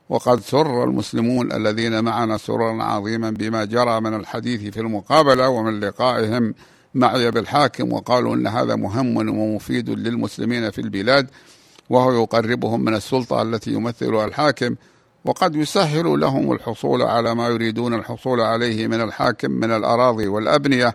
وقد 0.08 0.40
سر 0.40 0.84
المسلمون 0.84 1.52
الذين 1.52 2.04
معنا 2.04 2.36
سرورا 2.38 2.82
عظيما 2.82 3.30
بما 3.30 3.64
جرى 3.64 4.00
من 4.00 4.14
الحديث 4.14 4.74
في 4.74 4.80
المقابلة 4.80 5.48
ومن 5.48 5.80
لقائهم 5.80 6.54
معي 6.94 7.30
بالحاكم 7.30 7.92
وقالوا 7.92 8.34
أن 8.34 8.46
هذا 8.46 8.76
مهم 8.76 9.16
ومفيد 9.16 9.90
للمسلمين 9.90 10.70
في 10.70 10.80
البلاد 10.80 11.30
وهو 11.90 12.22
يقربهم 12.22 12.84
من 12.84 12.94
السلطة 12.94 13.42
التي 13.42 13.72
يمثلها 13.72 14.24
الحاكم 14.24 14.74
وقد 15.24 15.56
يسهل 15.56 16.20
لهم 16.20 16.52
الحصول 16.52 17.02
على 17.02 17.34
ما 17.34 17.48
يريدون 17.48 17.94
الحصول 17.94 18.40
عليه 18.40 18.86
من 18.86 19.00
الحاكم 19.00 19.50
من 19.50 19.70
الأراضي 19.70 20.28
والأبنية 20.28 20.94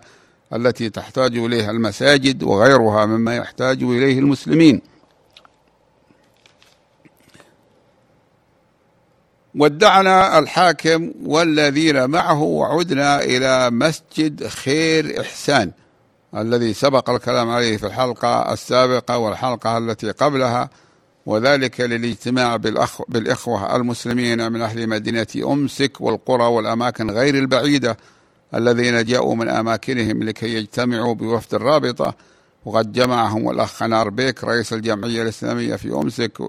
التي 0.54 0.90
تحتاج 0.90 1.36
إليها 1.38 1.70
المساجد 1.70 2.42
وغيرها 2.42 3.06
مما 3.06 3.36
يحتاج 3.36 3.82
إليه 3.82 4.18
المسلمين. 4.18 4.80
ودعنا 9.54 10.38
الحاكم 10.38 11.12
والذين 11.24 12.10
معه 12.10 12.42
وعدنا 12.42 13.22
إلى 13.22 13.70
مسجد 13.70 14.46
خير 14.46 15.20
إحسان 15.20 15.70
الذي 16.36 16.74
سبق 16.74 17.10
الكلام 17.10 17.50
عليه 17.50 17.76
في 17.76 17.86
الحلقة 17.86 18.52
السابقة 18.52 19.18
والحلقة 19.18 19.78
التي 19.78 20.10
قبلها 20.10 20.70
وذلك 21.26 21.80
للاجتماع 21.80 22.56
بالأخ 22.56 23.02
بالإخوة 23.08 23.76
المسلمين 23.76 24.52
من 24.52 24.60
أهل 24.60 24.86
مدينة 24.88 25.26
أمسك 25.36 26.00
والقرى 26.00 26.44
والأماكن 26.44 27.10
غير 27.10 27.34
البعيدة 27.34 27.96
الذين 28.54 29.04
جاءوا 29.04 29.34
من 29.34 29.48
أماكنهم 29.48 30.22
لكي 30.22 30.54
يجتمعوا 30.54 31.14
بوفد 31.14 31.54
الرابطة 31.54 32.14
وقد 32.64 32.92
جمعهم 32.92 33.50
الأخ 33.50 33.82
نار 33.82 34.08
بيك 34.08 34.44
رئيس 34.44 34.72
الجمعية 34.72 35.22
الإسلامية 35.22 35.76
في 35.76 35.88
أمسك 35.92 36.42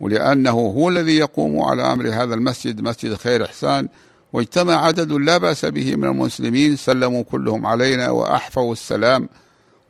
ولأنه 0.00 0.50
هو 0.50 0.88
الذي 0.88 1.16
يقوم 1.16 1.60
على 1.60 1.92
أمر 1.92 2.08
هذا 2.08 2.34
المسجد 2.34 2.80
مسجد 2.80 3.14
خير 3.14 3.44
إحسان 3.44 3.88
واجتمع 4.32 4.86
عدد 4.86 5.12
لا 5.12 5.38
بأس 5.38 5.64
به 5.64 5.96
من 5.96 6.04
المسلمين 6.04 6.76
سلموا 6.76 7.22
كلهم 7.22 7.66
علينا 7.66 8.10
وأحفوا 8.10 8.72
السلام. 8.72 9.28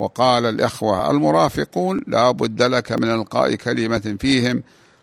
وقال 0.01 0.47
الإخوة 0.47 1.11
المرافقون 1.11 2.01
لا 2.07 2.31
بد 2.31 2.63
لك 2.63 2.93
من 2.93 3.11
إلقاء 3.11 3.55
كلمة 3.55 4.17
فيهم 4.21 4.63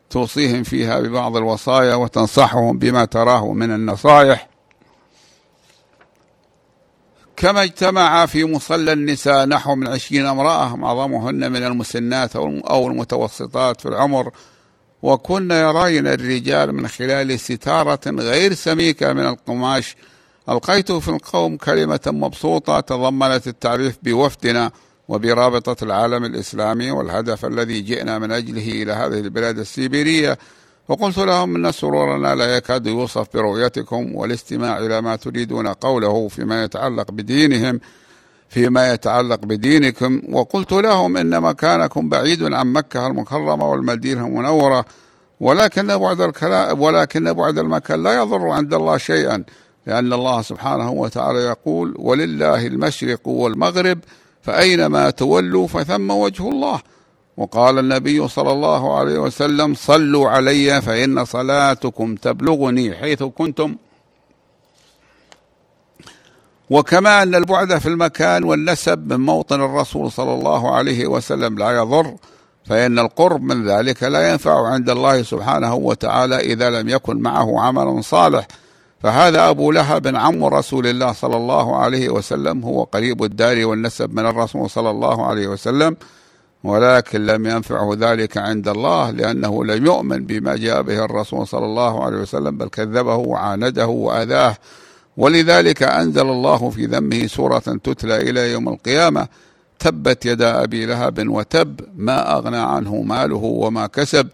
توصيهم 0.09 0.63
فيها 0.63 0.99
ببعض 0.99 1.37
الوصايا 1.37 1.95
وتنصحهم 1.95 2.77
بما 2.77 3.05
تراه 3.05 3.53
من 3.53 3.71
النصائح 3.71 4.47
كما 7.37 7.63
اجتمع 7.63 8.25
في 8.25 8.45
مصلى 8.45 8.93
النساء 8.93 9.45
نحو 9.45 9.75
من 9.75 9.87
عشرين 9.87 10.25
امرأة 10.25 10.75
معظمهن 10.75 11.51
من 11.51 11.63
المسنات 11.63 12.35
أو 12.35 12.87
المتوسطات 12.87 13.81
في 13.81 13.87
العمر. 13.87 14.31
وكن 15.01 15.51
يراين 15.51 16.07
الرجال 16.07 16.73
من 16.73 16.87
خلال 16.87 17.39
ستارة 17.39 17.99
غير 18.07 18.53
سميكة 18.53 19.13
من 19.13 19.25
القماش. 19.25 19.95
ألقيت 20.49 20.91
في 20.91 21.07
القوم 21.07 21.57
كلمة 21.57 21.99
مبسوطة 22.07 22.79
تضمنت 22.79 23.47
التعريف 23.47 23.97
بوفدنا 24.03 24.71
وبرابطة 25.07 25.83
العالم 25.83 26.25
الإسلامي 26.25 26.91
والهدف 26.91 27.45
الذي 27.45 27.81
جئنا 27.81 28.19
من 28.19 28.31
أجله 28.31 28.71
إلى 28.71 28.91
هذه 28.91 29.19
البلاد 29.19 29.59
السيبيرية. 29.59 30.37
وقلت 30.87 31.17
لهم 31.17 31.55
إن 31.55 31.71
سرورنا 31.71 32.35
لا 32.35 32.55
يكاد 32.57 32.87
يوصف 32.87 33.27
برؤيتكم 33.33 34.15
والاستماع 34.15 34.77
إلى 34.77 35.01
ما 35.01 35.15
تريدون 35.15 35.67
قوله 35.67 36.27
فيما 36.27 36.63
يتعلق 36.63 37.11
بدينهم. 37.11 37.79
فيما 38.49 38.93
يتعلق 38.93 39.45
بدينكم 39.45 40.21
وقلت 40.29 40.71
لهم 40.71 41.17
إن 41.17 41.41
مكانكم 41.41 42.09
بعيد 42.09 42.53
عن 42.53 42.73
مكة 42.73 43.07
المكرمة 43.07 43.69
والمدينة 43.69 44.27
المنورة 44.27 44.85
ولكن 45.39 45.97
بعد 45.97 46.21
الكلام 46.21 46.81
ولكن 46.81 47.33
بعد 47.33 47.57
المكان 47.57 48.03
لا 48.03 48.13
يضر 48.13 48.49
عند 48.49 48.73
الله 48.73 48.97
شيئا 48.97 49.43
لأن 49.87 50.13
الله 50.13 50.41
سبحانه 50.41 50.91
وتعالى 50.91 51.39
يقول 51.39 51.95
ولله 51.99 52.67
المشرق 52.67 53.27
والمغرب 53.27 53.99
فأينما 54.41 55.09
تولوا 55.09 55.67
فثم 55.67 56.11
وجه 56.11 56.49
الله. 56.49 56.81
وقال 57.37 57.79
النبي 57.79 58.27
صلى 58.27 58.51
الله 58.51 58.97
عليه 58.97 59.19
وسلم 59.19 59.73
صلوا 59.73 60.29
علي 60.29 60.81
فإن 60.81 61.25
صلاتكم 61.25 62.15
تبلغني 62.15 62.95
حيث 62.95 63.23
كنتم 63.23 63.75
وكما 66.69 67.23
أن 67.23 67.35
البعد 67.35 67.77
في 67.77 67.85
المكان 67.89 68.43
والنسب 68.43 69.13
من 69.13 69.19
موطن 69.19 69.61
الرسول 69.61 70.11
صلى 70.11 70.33
الله 70.33 70.75
عليه 70.75 71.07
وسلم 71.07 71.57
لا 71.57 71.71
يضر 71.71 72.15
فإن 72.65 72.99
القرب 72.99 73.41
من 73.41 73.67
ذلك 73.67 74.03
لا 74.03 74.31
ينفع 74.31 74.67
عند 74.67 74.89
الله 74.89 75.23
سبحانه 75.23 75.75
وتعالى 75.75 76.39
إذا 76.39 76.69
لم 76.69 76.89
يكن 76.89 77.17
معه 77.21 77.61
عمل 77.61 78.03
صالح. 78.03 78.47
فهذا 78.99 79.49
أبو 79.49 79.71
لهب 79.71 80.15
عم 80.15 80.43
رسول 80.43 80.87
الله 80.87 81.13
صلى 81.13 81.37
الله 81.37 81.77
عليه 81.77 82.09
وسلم 82.09 82.63
هو 82.63 82.83
قريب 82.83 83.23
الدار 83.23 83.65
والنسب 83.65 84.13
من 84.13 84.25
الرسول 84.25 84.69
صلى 84.69 84.89
الله 84.89 85.25
عليه 85.25 85.47
وسلم 85.47 85.95
ولكن 86.63 87.25
لم 87.25 87.45
ينفعه 87.45 87.95
ذلك 87.99 88.37
عند 88.37 88.67
الله 88.67 89.11
لأنه 89.11 89.65
لم 89.65 89.85
يؤمن 89.85 90.25
بما 90.25 90.55
جاء 90.55 90.81
به 90.81 91.05
الرسول 91.05 91.47
صلى 91.47 91.65
الله 91.65 92.03
عليه 92.05 92.17
وسلم 92.17 92.57
بل 92.57 92.67
كذبه 92.67 93.15
وعانده 93.15 93.87
وأذاه. 93.87 94.55
ولذلك 95.17 95.83
أنزل 95.83 96.29
الله 96.29 96.69
في 96.69 96.85
ذمه 96.85 97.27
سورة 97.27 97.59
تتلى 97.59 98.17
إلى 98.17 98.51
يوم 98.51 98.69
القيامة 98.69 99.27
تبت 99.79 100.25
يدا 100.25 100.63
أبي 100.63 100.85
لهب 100.85 101.29
وتب 101.29 101.79
ما 101.95 102.37
أغنى 102.37 102.57
عنه 102.57 103.01
ماله 103.01 103.43
وما 103.43 103.87
كسب 103.87 104.27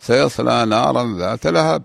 سيصلى 0.00 0.66
نارا 0.66 1.16
ذات 1.18 1.46
لهب. 1.46 1.82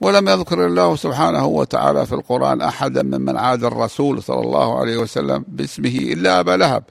ولم 0.00 0.28
يذكر 0.28 0.66
الله 0.66 0.96
سبحانه 0.96 1.46
وتعالى 1.46 2.06
في 2.06 2.12
القرآن 2.12 2.60
أحدا 2.60 3.02
ممن 3.02 3.36
عاد 3.36 3.64
الرسول 3.64 4.22
صلى 4.22 4.40
الله 4.40 4.78
عليه 4.80 4.96
وسلم 4.96 5.44
باسمه 5.48 5.98
إلا 5.98 6.40
أبا 6.40 6.56
لهب. 6.56 6.82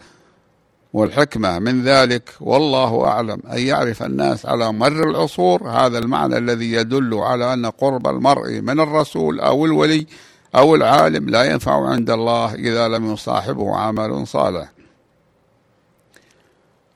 والحكمة 0.93 1.59
من 1.59 1.83
ذلك 1.83 2.29
والله 2.41 3.05
أعلم 3.07 3.39
أن 3.51 3.59
يعرف 3.59 4.03
الناس 4.03 4.45
على 4.45 4.73
مر 4.73 5.09
العصور 5.09 5.69
هذا 5.69 5.97
المعنى 5.97 6.37
الذي 6.37 6.71
يدل 6.71 7.13
على 7.13 7.53
أن 7.53 7.65
قرب 7.65 8.07
المرء 8.07 8.61
من 8.61 8.79
الرسول 8.79 9.39
أو 9.39 9.65
الولي 9.65 10.07
أو 10.55 10.75
العالم 10.75 11.29
لا 11.29 11.43
ينفع 11.43 11.89
عند 11.89 12.09
الله 12.09 12.53
إذا 12.53 12.87
لم 12.87 13.13
يصاحبه 13.13 13.75
عمل 13.75 14.27
صالح. 14.27 14.71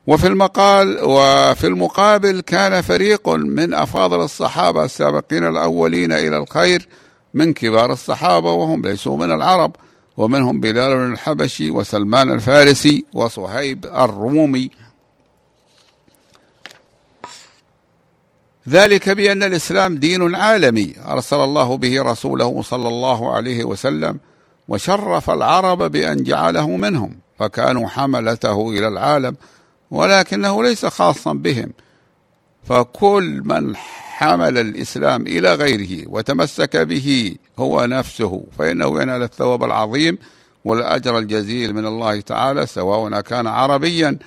وفي 0.06 0.26
المقال 0.26 0.98
وفي 1.04 1.66
المقابل 1.66 2.40
كان 2.40 2.80
فريق 2.80 3.28
من 3.28 3.74
أفاضل 3.74 4.20
الصحابة 4.20 4.84
السابقين 4.84 5.46
الأولين 5.46 6.12
إلى 6.12 6.36
الخير 6.38 6.88
من 7.34 7.52
كبار 7.52 7.92
الصحابة 7.92 8.52
وهم 8.52 8.82
ليسوا 8.82 9.16
من 9.16 9.32
العرب 9.32 9.76
ومنهم 10.16 10.60
بلال 10.60 11.12
الحبشي 11.12 11.70
وسلمان 11.70 12.32
الفارسي 12.32 13.04
وصهيب 13.12 13.86
الرومي 13.86 14.70
ذلك 18.70 19.08
بأن 19.08 19.42
الإسلام 19.42 19.96
دين 19.96 20.34
عالمي. 20.34 20.94
أرسل 21.08 21.36
الله 21.36 21.76
به 21.76 22.02
رسوله 22.02 22.62
صلى 22.62 22.88
الله 22.88 23.34
عليه 23.34 23.64
وسلم 23.64 24.18
وشرف 24.68 25.30
العرب 25.30 25.82
بأن 25.82 26.22
جعله 26.22 26.76
منهم 26.76 27.18
فكانوا 27.38 27.88
حملته 27.88 28.70
إلى 28.70 28.88
العالم 28.88 29.36
ولكنه 29.90 30.62
ليس 30.62 30.86
خاصا 30.86 31.32
بهم. 31.32 31.72
فكل 32.64 33.42
من 33.44 33.76
حمل 34.20 34.58
الإسلام 34.58 35.26
إلى 35.26 35.54
غيره 35.54 36.08
وتمسك 36.08 36.76
به 36.76 37.36
هو 37.58 37.86
نفسه 37.86 38.44
فإنه 38.58 39.02
ينال 39.02 39.22
الثواب 39.22 39.64
العظيم 39.64 40.18
والأجر 40.64 41.18
الجزيل 41.18 41.74
من 41.74 41.86
الله 41.86 42.20
تعالى 42.20 42.66
سواء 42.66 43.18
أكان 43.18 43.46
عربيا 43.46 44.18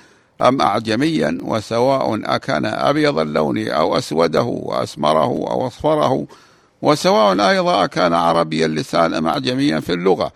أم 0.42 0.60
أعجميا 0.60 1.38
وسواء 1.42 2.20
أكان 2.24 2.66
أبيض 2.66 3.18
اللون 3.18 3.68
أو 3.68 3.98
أسوده 3.98 4.42
وأسمره 4.42 5.50
أو 5.50 5.66
أصفره 5.66 6.26
وسواء 6.82 7.48
أيضا 7.50 7.84
أكان 7.84 8.14
عربي 8.14 8.64
اللسان 8.64 9.14
أم 9.14 9.26
أعجميا 9.26 9.80
في 9.80 9.92
اللغة. 9.92 10.32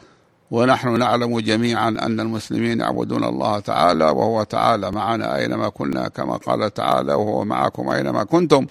ونحن 0.51 0.99
نعلم 0.99 1.41
جميعا 1.41 1.89
أن 1.89 2.21
المسلمين 2.21 2.81
يعبدون 2.81 3.25
الله 3.25 3.59
تعالى 3.59 4.05
وهو 4.05 4.43
تعالى 4.43 4.91
معنا 4.91 5.37
أينما 5.37 5.69
كنا 5.69 6.09
كما 6.09 6.37
قال 6.37 6.75
تعالى 6.75 7.15
وهو 7.15 7.45
معكم 7.45 7.89
أينما 7.89 8.25
كنتم. 8.25 8.67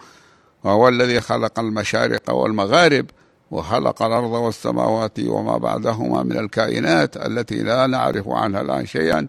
وهو 0.64 0.88
الذي 0.88 1.22
خلق 1.22 1.60
المشارق 1.60 2.30
والمغارب 2.30 3.06
وخلق 3.52 4.04
الأرض 4.04 4.32
والسماوات 4.32 5.20
وما 5.20 5.58
بعدهما 5.58 6.24
من 6.24 6.38
الكائنات 6.38 7.18
التي 7.18 7.64
لا 7.64 7.88
نعرف 7.88 8.30
عنها 8.30 8.62
الآن 8.62 8.86
شيئا. 8.86 9.28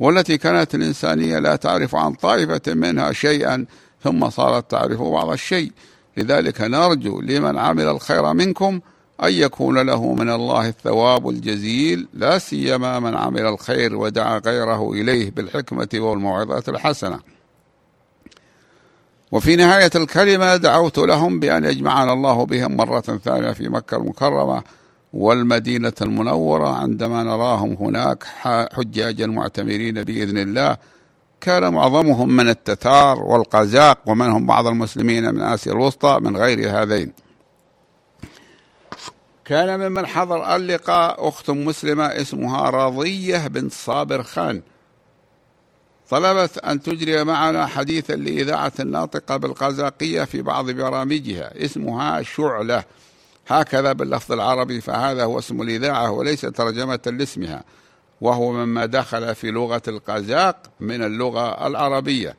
والتي 0.00 0.38
كانت 0.38 0.74
الإنسانية 0.74 1.38
لا 1.38 1.56
تعرف 1.56 1.94
عن 1.94 2.12
طائفة 2.12 2.74
منها 2.74 3.12
شيئا 3.12 3.66
ثم 4.04 4.30
صارت 4.30 4.70
تعرف 4.70 5.02
بعض 5.02 5.30
الشيء. 5.30 5.72
لذلك 6.16 6.60
نرجو 6.60 7.20
لمن 7.20 7.58
عمل 7.58 7.88
الخير 7.88 8.32
منكم 8.32 8.80
أن 9.22 9.32
يكون 9.32 9.78
له 9.78 10.12
من 10.14 10.30
الله 10.30 10.68
الثواب 10.68 11.28
الجزيل 11.28 12.08
لا 12.14 12.38
سيما 12.38 12.98
من 12.98 13.14
عمل 13.16 13.46
الخير 13.46 13.96
ودعا 13.96 14.38
غيره 14.38 14.92
إليه 14.92 15.30
بالحكمة 15.30 15.88
والموعظة 15.94 16.62
الحسنة. 16.68 17.18
وفي 19.32 19.56
نهاية 19.56 19.90
الكلمة 19.94 20.56
دعوت 20.56 20.98
لهم 20.98 21.40
بأن 21.40 21.64
يجمعنا 21.64 22.12
الله 22.12 22.46
بهم 22.46 22.76
مرة 22.76 23.00
ثانية 23.00 23.52
في 23.52 23.68
مكة 23.68 23.96
المكرمة. 23.96 24.62
والمدينة 25.12 25.92
المنورة 26.02 26.68
عندما 26.68 27.22
نراهم 27.22 27.72
هناك 27.72 28.24
حجاجا 28.72 29.26
معتمرين 29.26 30.04
بإذن 30.04 30.38
الله. 30.38 30.76
كان 31.40 31.72
معظمهم 31.72 32.36
من 32.36 32.48
التتار 32.48 33.22
والقزاق 33.22 33.98
ومنهم 34.06 34.46
بعض 34.46 34.66
المسلمين 34.66 35.34
من 35.34 35.40
آسيا 35.40 35.72
الوسطى 35.72 36.18
من 36.20 36.36
غير 36.36 36.82
هذين. 36.82 37.12
كان 39.44 39.80
ممن 39.80 40.06
حضر 40.06 40.56
اللقاء 40.56 41.28
أخت 41.28 41.50
مسلمة 41.50 42.06
اسمها 42.06 42.70
راضية 42.70 43.46
بنت 43.46 43.72
صابر 43.72 44.22
خان. 44.22 44.62
طلبت 46.10 46.58
أن 46.58 46.82
تجري 46.82 47.24
معنا 47.24 47.66
حديثا 47.66 48.12
لإذاعة 48.12 48.72
الناطقة 48.80 49.36
بالقزاقية 49.36 50.24
في 50.24 50.42
بعض 50.42 50.70
برامجها 50.70 51.64
اسمها 51.64 52.22
شعلة. 52.22 52.84
هكذا 53.50 53.92
باللفظ 53.92 54.32
العربي 54.32 54.80
فهذا 54.80 55.24
هو 55.24 55.38
اسم 55.38 55.62
الإذاعة 55.62 56.10
وليس 56.10 56.40
ترجمة 56.40 57.00
لاسمها 57.06 57.64
وهو 58.20 58.52
مما 58.52 58.86
دخل 58.86 59.34
في 59.34 59.50
لغة 59.50 59.82
القزاق 59.88 60.56
من 60.80 61.02
اللغة 61.02 61.66
العربية. 61.66 62.36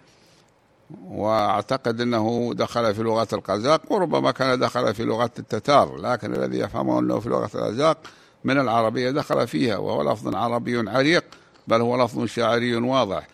واعتقد 1.08 2.02
إنه 2.02 2.52
دخل 2.54 2.96
في 2.96 3.04
لغة 3.04 3.28
القزاق 3.34 3.82
وربما 3.92 4.32
كان 4.32 4.60
دخل 4.60 4.94
في 4.94 5.04
لغة 5.04 5.32
التتار 5.40 5.98
لكن 5.98 6.34
الذي 6.36 6.60
يفهمه 6.60 7.00
إنه 7.00 7.20
في 7.20 7.30
لغة 7.30 7.50
القزاق 7.56 7.98
من 8.44 8.60
العربية 8.60 9.12
دخل 9.12 9.48
فيها 9.48 9.78
وهو 9.78 10.12
لفظ 10.12 10.36
عربي 10.36 10.90
عريق 10.90 11.24
بل 11.68 11.82
هو 11.82 12.04
لفظ 12.04 12.26
شاعري 12.26 12.76
واضح. 12.76 13.28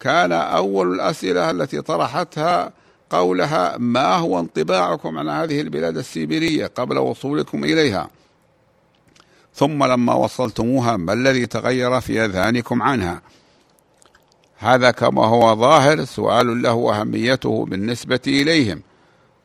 كان 0.00 0.32
أول 0.32 0.94
الأسئلة 0.94 1.50
التي 1.50 1.82
طرحتها 1.82 2.72
قولها 3.10 3.76
ما 3.78 4.16
هو 4.16 4.40
انطباعكم 4.40 5.18
عن 5.18 5.28
هذه 5.28 5.60
البلاد 5.60 5.96
السيبيرية 5.96 6.66
قبل 6.66 6.98
وصولكم 6.98 7.64
إليها. 7.64 8.10
ثم 9.54 9.84
لما 9.84 10.14
وصلتموها 10.14 10.96
ما 10.96 11.12
الذي 11.12 11.46
تغير 11.46 12.00
في 12.00 12.24
أذهانكم 12.24 12.82
عنها؟ 12.82 13.22
هذا 14.58 14.90
كما 14.90 15.26
هو 15.26 15.56
ظاهر 15.56 16.04
سؤال 16.04 16.62
له 16.62 17.00
أهميته 17.00 17.64
بالنسبة 17.64 18.20
إليهم. 18.26 18.82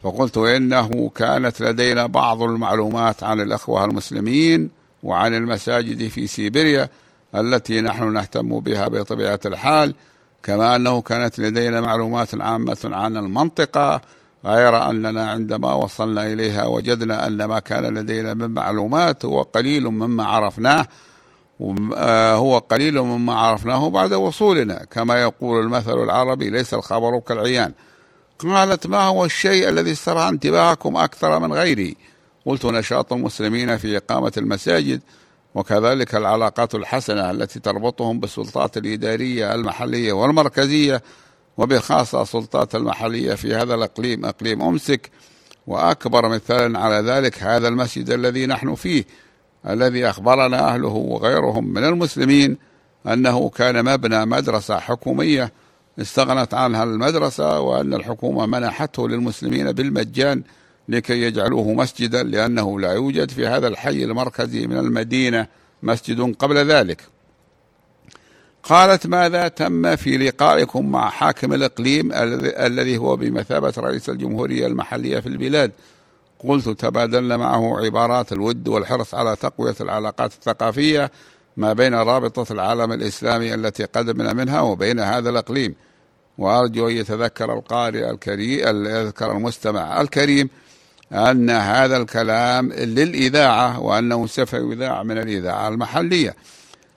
فقلت 0.04 0.38
إنه 0.38 1.12
كانت 1.16 1.62
لدينا 1.62 2.06
بعض 2.06 2.44
المعلومات 2.44 3.24
عن 3.24 3.42
الأخوة 3.42 3.86
المسلمين 3.86 4.70
وعن 5.04 5.36
المساجد 5.36 6.08
في 6.08 6.28
سيبيريا 6.28 6.90
التي 7.36 7.82
نحن 7.82 8.14
نهتم 8.14 8.60
بها 8.60 8.88
بطبيعة 8.88 9.40
الحال. 9.46 9.96
كما 10.44 10.76
أنه 10.76 11.02
كانت 11.02 11.40
لدينا 11.40 11.82
معلومات 11.82 12.42
عامة 12.42 12.78
عن 12.84 13.18
المنطقة 13.18 14.02
غير 14.46 14.90
أننا 14.90 15.32
عندما 15.32 15.74
وصلنا 15.74 16.34
إليها 16.34 16.66
وجدنا 16.66 17.28
أن 17.28 17.46
ما 17.46 17.60
كان 17.60 17.98
لدينا 17.98 18.34
من 18.34 18.50
معلومات 18.50 19.26
هو 19.26 19.42
قليل 19.42 19.88
مما 19.88 20.26
عرفناه 20.26 20.86
آه، 21.96 22.36
هو 22.36 22.58
قليل 22.58 23.02
مما 23.02 23.34
عرفناه 23.34 23.90
بعد 23.90 24.14
وصولنا. 24.14 24.86
كما 24.92 25.22
يقول 25.22 25.64
المثل 25.64 26.04
العربي 26.04 26.50
ليس 26.50 26.74
الخبر 26.74 27.20
كالعيان. 27.20 27.74
قالت 28.40 28.88
ما 28.88 29.02
هو 29.02 29.26
الشيء 29.26 29.70
الذي 29.70 29.92
استرعى 29.92 30.30
انتباهكم 30.30 30.98
أكثر 30.98 31.40
من 31.40 31.54
غيره 31.54 31.94
قلت 32.46 32.66
نشاط 32.66 33.14
المسلمين 33.14 33.78
في 33.78 33.98
إقامة 33.98 34.32
المساجد 34.38 35.02
وكذلك 35.60 36.16
العلاقات 36.16 36.76
الحسنة 36.76 37.32
التي 37.32 37.60
تربطهم 37.60 38.20
بالسلطات 38.20 38.78
الإدارية 38.78 39.56
المحلية 39.56 40.14
والمركزية 40.14 41.02
وبخاصة 41.58 42.22
السلطات 42.22 42.76
المحلية 42.76 43.34
في 43.34 43.56
هذا 43.56 43.76
الأقليم 43.76 44.26
أقليم 44.26 44.62
أمسك. 44.62 45.12
وأكبر 45.68 46.30
مثال 46.30 46.78
على 46.78 47.12
ذلك 47.12 47.44
هذا 47.44 47.68
المسجد 47.68 48.10
الذي 48.10 48.46
نحن 48.46 48.76
فيه 48.76 49.06
الذي 49.70 50.10
أخبرنا 50.10 50.74
أهله 50.74 50.88
وغيرهم 50.88 51.74
من 51.74 51.84
المسلمين 51.84 52.58
أنه 53.08 53.50
كان 53.50 53.86
مبنى 53.86 54.26
مدرسة 54.26 54.80
حكومية 54.80 55.52
استغنت 56.02 56.54
عنها 56.54 56.84
المدرسة 56.84 57.60
وأن 57.60 57.94
الحكومة 57.94 58.46
منحته 58.46 59.10
للمسلمين 59.10 59.72
بالمجان 59.72 60.44
لكي 60.90 61.22
يجعلوه 61.22 61.74
مسجدا 61.74 62.24
لأنه 62.24 62.80
لا 62.80 62.94
يوجد 62.94 63.32
في 63.32 63.48
هذا 63.48 63.68
الحي 63.68 64.04
المركزي 64.04 64.68
من 64.68 64.78
المدينة 64.78 65.48
مسجد 65.84 66.36
قبل 66.36 66.58
ذلك. 66.58 67.02
قالت 68.64 69.08
ماذا 69.08 69.48
تم 69.48 69.96
في 69.96 70.18
لقائكم 70.18 70.92
مع 70.92 71.10
حاكم 71.10 71.54
الإقليم 71.54 72.10
الذي 72.14 72.98
هو 72.98 73.16
بمثابة 73.16 73.74
رئيس 73.78 74.10
الجمهورية 74.10 74.68
المحلية 74.68 75.20
في 75.20 75.28
البلاد؟ 75.28 75.72
قلت 76.40 76.70
تبادلنا 76.70 77.38
معه 77.38 77.86
عبارات 77.86 78.32
الود 78.32 78.68
والحرص 78.68 79.16
على 79.16 79.36
تقوية 79.36 79.76
العلاقات 79.82 80.32
الثقافية 80.34 81.12
ما 81.58 81.74
بين 81.74 81.94
رابطة 81.94 82.54
العالم 82.54 82.92
الإسلامي 82.92 83.54
التي 83.54 83.84
قدمنا 83.84 84.34
منها 84.34 84.62
وبين 84.62 85.00
هذا 85.00 85.30
الإقليم. 85.30 85.76
وأرجو 86.38 86.88
أن 86.88 86.94
يتذكر 86.94 87.54
القارئ 87.54 88.10
الكريم 88.10 88.86
يذكر 88.86 89.32
المستمع 89.32 90.02
الكريم 90.02 90.50
أن 91.12 91.50
هذا 91.50 91.98
الكلام 91.98 92.72
للإذاعة 92.72 93.80
وأنه 93.80 94.28
سوف 94.28 94.54
يذاع 94.54 95.04
من 95.04 95.18
الإذاعة 95.18 95.68
المحلية. 95.68 96.36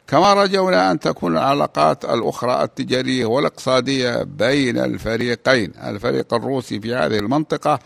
كما 0.07 0.35
رجونا 0.35 0.90
أن 0.90 1.01
تكون 1.01 1.33
العلاقات 1.33 2.05
الأخرى 2.05 2.62
التجارية 2.64 3.27
والإقتصادية 3.27 4.22
بين 4.22 4.79
الفريقين 4.79 5.72
الفريق 5.85 6.35
الروسي 6.35 6.81
في 6.81 6.94
هذه 6.94 7.18
المنطقة 7.18 7.79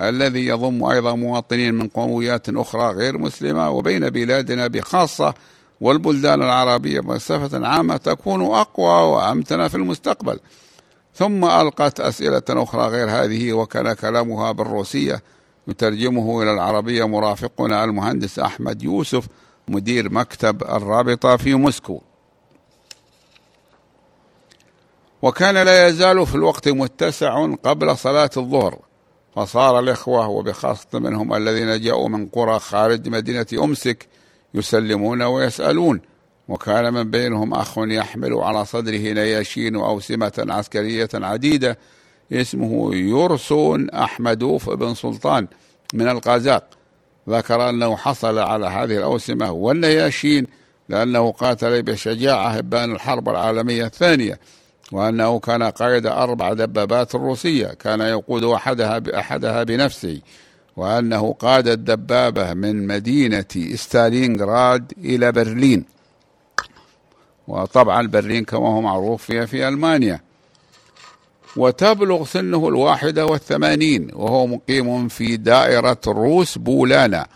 الذي 0.00 0.46
يضم 0.46 0.84
أيضا 0.84 1.14
مواطنين 1.14 1.74
من 1.74 1.88
قوميات 1.88 2.48
أخرى 2.48 2.94
غير 2.94 3.18
مسلمة 3.18 3.70
وبين 3.70 4.10
بلادنا 4.10 4.66
بخاصة 4.66 5.34
والبلدان 5.80 6.42
العربية 6.42 7.00
بصفة 7.00 7.66
عامة 7.66 7.96
تكون 7.96 8.42
أقوى 8.42 9.12
وأمتن 9.12 9.68
في 9.68 9.74
المستقبل. 9.74 10.38
ثم 11.14 11.44
ألقت 11.44 12.00
أسئلة 12.00 12.42
أخرى 12.50 12.88
غير 12.88 13.10
هذه 13.10 13.52
وكان 13.52 13.92
كلامها 13.92 14.52
بالروسية 14.52 15.22
يترجمه 15.68 16.42
إلى 16.42 16.52
العربية 16.52 17.04
مرافقنا 17.04 17.84
المهندس 17.84 18.38
أحمد 18.38 18.82
يوسف 18.82 19.26
مدير 19.68 20.12
مكتب 20.12 20.62
الرابطة 20.62 21.36
في 21.36 21.54
موسكو. 21.54 22.00
وكان 25.22 25.54
لا 25.54 25.88
يزال 25.88 26.26
في 26.26 26.34
الوقت 26.34 26.68
متسع 26.68 27.54
قبل 27.54 27.96
صلاة 27.96 28.30
الظهر 28.36 28.78
فصار 29.36 29.78
الإخوة 29.78 30.28
وبخاصة 30.28 30.98
منهم 30.98 31.34
الذين 31.34 31.80
جاءوا 31.80 32.08
من 32.08 32.26
قرى 32.26 32.58
خارج 32.58 33.08
مدينة 33.08 33.46
أمسك 33.52 34.06
يسلمون 34.54 35.22
ويسألون 35.22 36.00
وكان 36.48 36.94
من 36.94 37.10
بينهم 37.10 37.54
أخ 37.54 37.78
يحمل 37.78 38.34
على 38.34 38.64
صدره 38.64 39.12
نياشين 39.12 39.76
وأوسمة 39.76 40.46
عسكرية 40.48 41.08
عديدة 41.14 41.78
اسمه 42.32 42.94
يرسون 42.94 43.90
أحمدوف 43.90 44.70
بن 44.70 44.94
سلطان 44.94 45.46
من 45.94 46.08
القازاق. 46.08 46.64
ذكر 47.28 47.68
أنه 47.68 47.96
حصل 47.96 48.38
على 48.38 48.66
هذه 48.66 48.96
الأوسمة 48.96 49.50
والنياشين 49.50 50.46
لأنه 50.88 51.32
قاتل 51.32 51.82
بشجاعة 51.82 52.58
إبان 52.58 52.92
الحرب 52.92 53.28
العالمية 53.28 53.84
الثانية 53.86 54.40
وأنه 54.92 55.38
كان 55.38 55.62
قائد 55.62 56.06
أربع 56.06 56.52
دبابات 56.52 57.14
روسية 57.14 57.66
كان 57.66 58.00
يقود 58.00 58.44
أحدها 58.44 58.98
بأحدها 58.98 59.62
بنفسه 59.62 60.20
وأنه 60.76 61.32
قاد 61.32 61.68
الدبابة 61.68 62.54
من 62.54 62.86
مدينة 62.86 63.44
ستالينغراد 63.74 64.92
إلى 64.98 65.32
برلين. 65.32 65.84
وطبعا 67.48 68.06
برلين 68.06 68.44
كما 68.44 68.68
هو 68.68 68.80
معروف 68.80 69.22
فيها 69.22 69.46
في 69.46 69.68
ألمانيا. 69.68 70.20
وتبلغ 71.56 72.24
سنه 72.24 72.68
الواحدة 72.68 73.26
والثمانين 73.26 74.10
وهو 74.14 74.46
مقيم 74.46 75.08
في 75.08 75.36
دائرة 75.36 76.00
روس 76.06 76.58
بولانا 76.58 77.26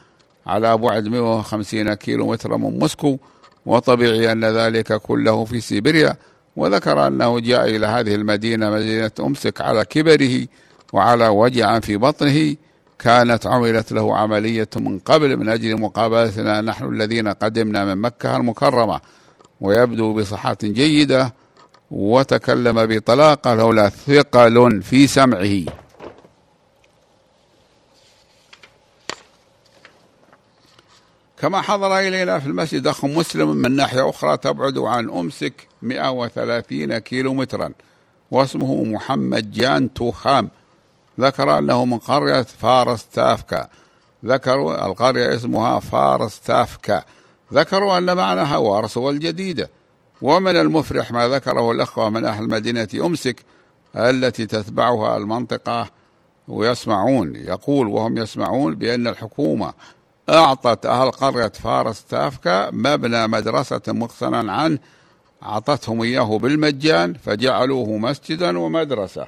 على 0.47 0.77
بعد 0.77 1.09
150 1.09 1.95
كيلو 1.95 2.27
متر 2.27 2.57
من 2.57 2.79
موسكو. 2.79 3.19
وطبيعي 3.67 4.33
أن 4.33 4.45
ذلك 4.45 4.93
كله 4.93 5.45
في 5.45 5.61
سيبيريا. 5.61 6.17
وذكر 6.57 7.07
أنه 7.07 7.41
جاء 7.41 7.69
إلى 7.69 7.87
هذه 7.87 8.15
المدينة 8.15 8.71
مدينة 8.71 9.11
أمسك 9.21 9.61
على 9.61 9.85
كبره 9.85 10.47
وعلى 10.93 11.29
وجع 11.29 11.81
في 11.81 11.97
بطنه. 11.97 12.57
كانت 12.99 13.47
عملت 13.47 13.93
له 13.93 14.17
عملية 14.17 14.69
من 14.77 14.99
قبل 14.99 15.37
من 15.37 15.49
أجل 15.49 15.81
مقابلتنا. 15.81 16.61
نحن 16.61 16.85
الذين 16.85 17.29
قدمنا 17.29 17.85
من 17.85 18.01
مكة 18.01 18.37
المكرمة. 18.37 19.01
ويبدو 19.61 20.15
بصحة 20.15 20.59
جيدة 20.63 21.35
وتكلم 21.91 22.87
بطلاقة 22.87 23.55
لولا 23.55 23.89
ثقل 23.89 24.83
في 24.83 25.07
سمعه. 25.07 25.65
كما 31.39 31.61
حضر 31.61 31.99
إلينا 31.99 32.39
في 32.39 32.47
المسجد 32.47 32.87
أخ 32.87 33.05
مسلم 33.05 33.57
من 33.57 33.77
ناحية 33.77 34.11
أخرى 34.11 34.37
تبعد 34.37 34.79
عن 34.79 35.11
أمسك 35.11 35.69
130 35.83 36.99
كيلو 36.99 37.35
مترا 37.35 37.73
واسمه 38.31 38.85
محمد 38.85 39.51
جان 39.51 39.95
توخام. 39.95 40.51
ذكر 41.21 41.59
أنه 41.59 41.85
من 41.85 41.99
قرية 41.99 42.43
فارس 42.43 43.07
تافكا 43.07 43.69
ذكروا 44.25 44.87
القرية 44.87 45.35
اسمها 45.35 45.81
فارس 45.81 46.41
تافكا 46.41 47.05
ذكروا 47.53 47.99
أن 47.99 48.17
معناها 48.17 48.57
وارسو 48.57 49.11
الجديدة. 49.11 49.71
ومن 50.23 50.57
المفرح 50.57 51.13
ما 51.13 51.29
ذكره 51.29 51.71
الأخوة 51.71 52.11
من 52.11 52.25
أهل 52.25 52.49
مدينة 52.49 52.89
أمسك 52.95 53.45
التي 53.97 54.47
تتبعها 54.47 55.17
المنطقة 55.17 55.91
ويسمعون 56.49 57.37
يقول 57.37 57.87
وهم 57.87 58.19
يسمعون 58.19 58.75
بأن 58.75 59.07
الحكومة 59.07 59.73
أعطت 60.29 60.87
أهل 60.87 61.11
قرية 61.11 61.49
فارس 61.49 62.05
تافكا 62.05 62.71
مبنى 62.71 63.27
مدرسة 63.27 63.81
مقتنى 63.89 64.51
عنه 64.53 64.79
أعطتهم 65.43 66.03
إياه 66.03 66.39
بالمجان 66.39 67.15
فجعلوه 67.15 67.97
مسجدا 67.99 68.59
ومدرسة. 68.59 69.27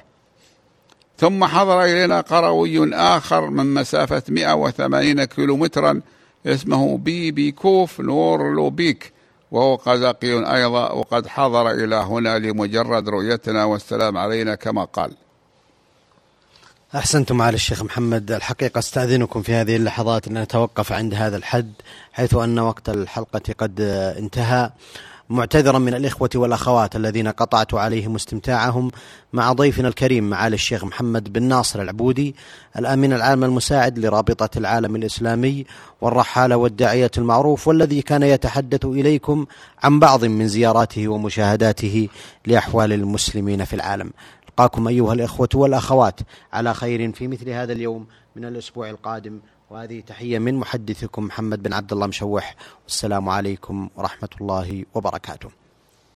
ثم 1.17 1.45
حضر 1.45 1.83
إلينا 1.83 2.21
قروي 2.21 2.93
آخر 2.95 3.49
من 3.49 3.73
مسافة 3.73 4.23
180 4.29 5.23
كيلومترا 5.23 6.01
اسمه 6.45 6.97
بيبي 6.97 7.51
كوف 7.51 8.01
نور 8.01 8.53
لوبيك 8.53 9.12
وهو 9.53 9.75
قزاقي 9.75 10.55
أيضا 10.55 10.91
وقد 10.91 11.27
حضر 11.27 11.71
إلى 11.71 11.95
هنا 11.95 12.39
لمجرد 12.39 13.09
رؤيتنا 13.09 13.63
والسلام 13.63 14.17
علينا 14.17 14.55
كما 14.55 14.83
قال. 14.83 15.11
أحسنتم 16.95 17.41
على 17.41 17.55
الشيخ 17.55 17.83
محمد. 17.83 18.31
الحقيقة 18.31 18.79
أستأذنكم 18.79 19.41
في 19.41 19.53
هذه 19.53 19.75
اللحظات 19.75 20.27
أن 20.27 20.37
نتوقف 20.37 20.91
عند 20.91 21.13
هذا 21.13 21.37
الحد 21.37 21.73
حيث 22.13 22.33
أن 22.35 22.59
وقت 22.59 22.89
الحلقة 22.89 23.41
قد 23.57 23.81
انتهى. 24.17 24.71
معتذرا 25.29 25.79
من 25.79 25.93
الإخوة 25.93 26.29
والأخوات 26.35 26.95
الذين 26.95 27.27
قطعت 27.27 27.73
عليهم 27.73 28.15
استمتاعهم 28.15 28.91
مع 29.33 29.53
ضيفنا 29.53 29.87
الكريم 29.87 30.29
معالي 30.29 30.53
الشيخ 30.53 30.83
محمد 30.83 31.33
بن 31.33 31.43
ناصر 31.43 31.81
العبودي 31.81 32.35
الأمين 32.79 33.13
العام 33.13 33.43
المساعد 33.43 33.99
لرابطة 33.99 34.57
العالم 34.57 34.95
الإسلامي 34.95 35.65
والرحالة 36.01 36.57
والداعية 36.57 37.11
المعروف 37.17 37.67
والذي 37.67 38.01
كان 38.01 38.23
يتحدث 38.23 38.85
إليكم 38.85 39.45
عن 39.83 39.99
بعض 39.99 40.25
من 40.25 40.47
زياراته 40.47 41.07
ومشاهداته 41.07 42.09
لأحوال 42.45 42.93
المسلمين 42.93 43.65
في 43.65 43.73
العالم. 43.73 44.11
ألقاكم 44.49 44.87
أيها 44.87 45.13
الإخوة 45.13 45.49
والأخوات 45.55 46.19
على 46.53 46.73
خير 46.73 47.11
في 47.11 47.27
مثل 47.27 47.49
هذا 47.49 47.73
اليوم 47.73 48.05
من 48.35 48.45
الأسبوع 48.45 48.89
القادم. 48.89 49.39
وهذه 49.73 49.99
تحية 49.99 50.39
من 50.39 50.55
محدثكم 50.55 51.23
محمد 51.23 51.63
بن 51.63 51.73
عبد 51.73 51.93
الله 51.93 52.07
مشوح 52.07 52.55
والسلام 52.83 53.29
عليكم 53.29 53.89
ورحمة 53.95 54.29
الله 54.41 54.85
وبركاته. 54.93 55.62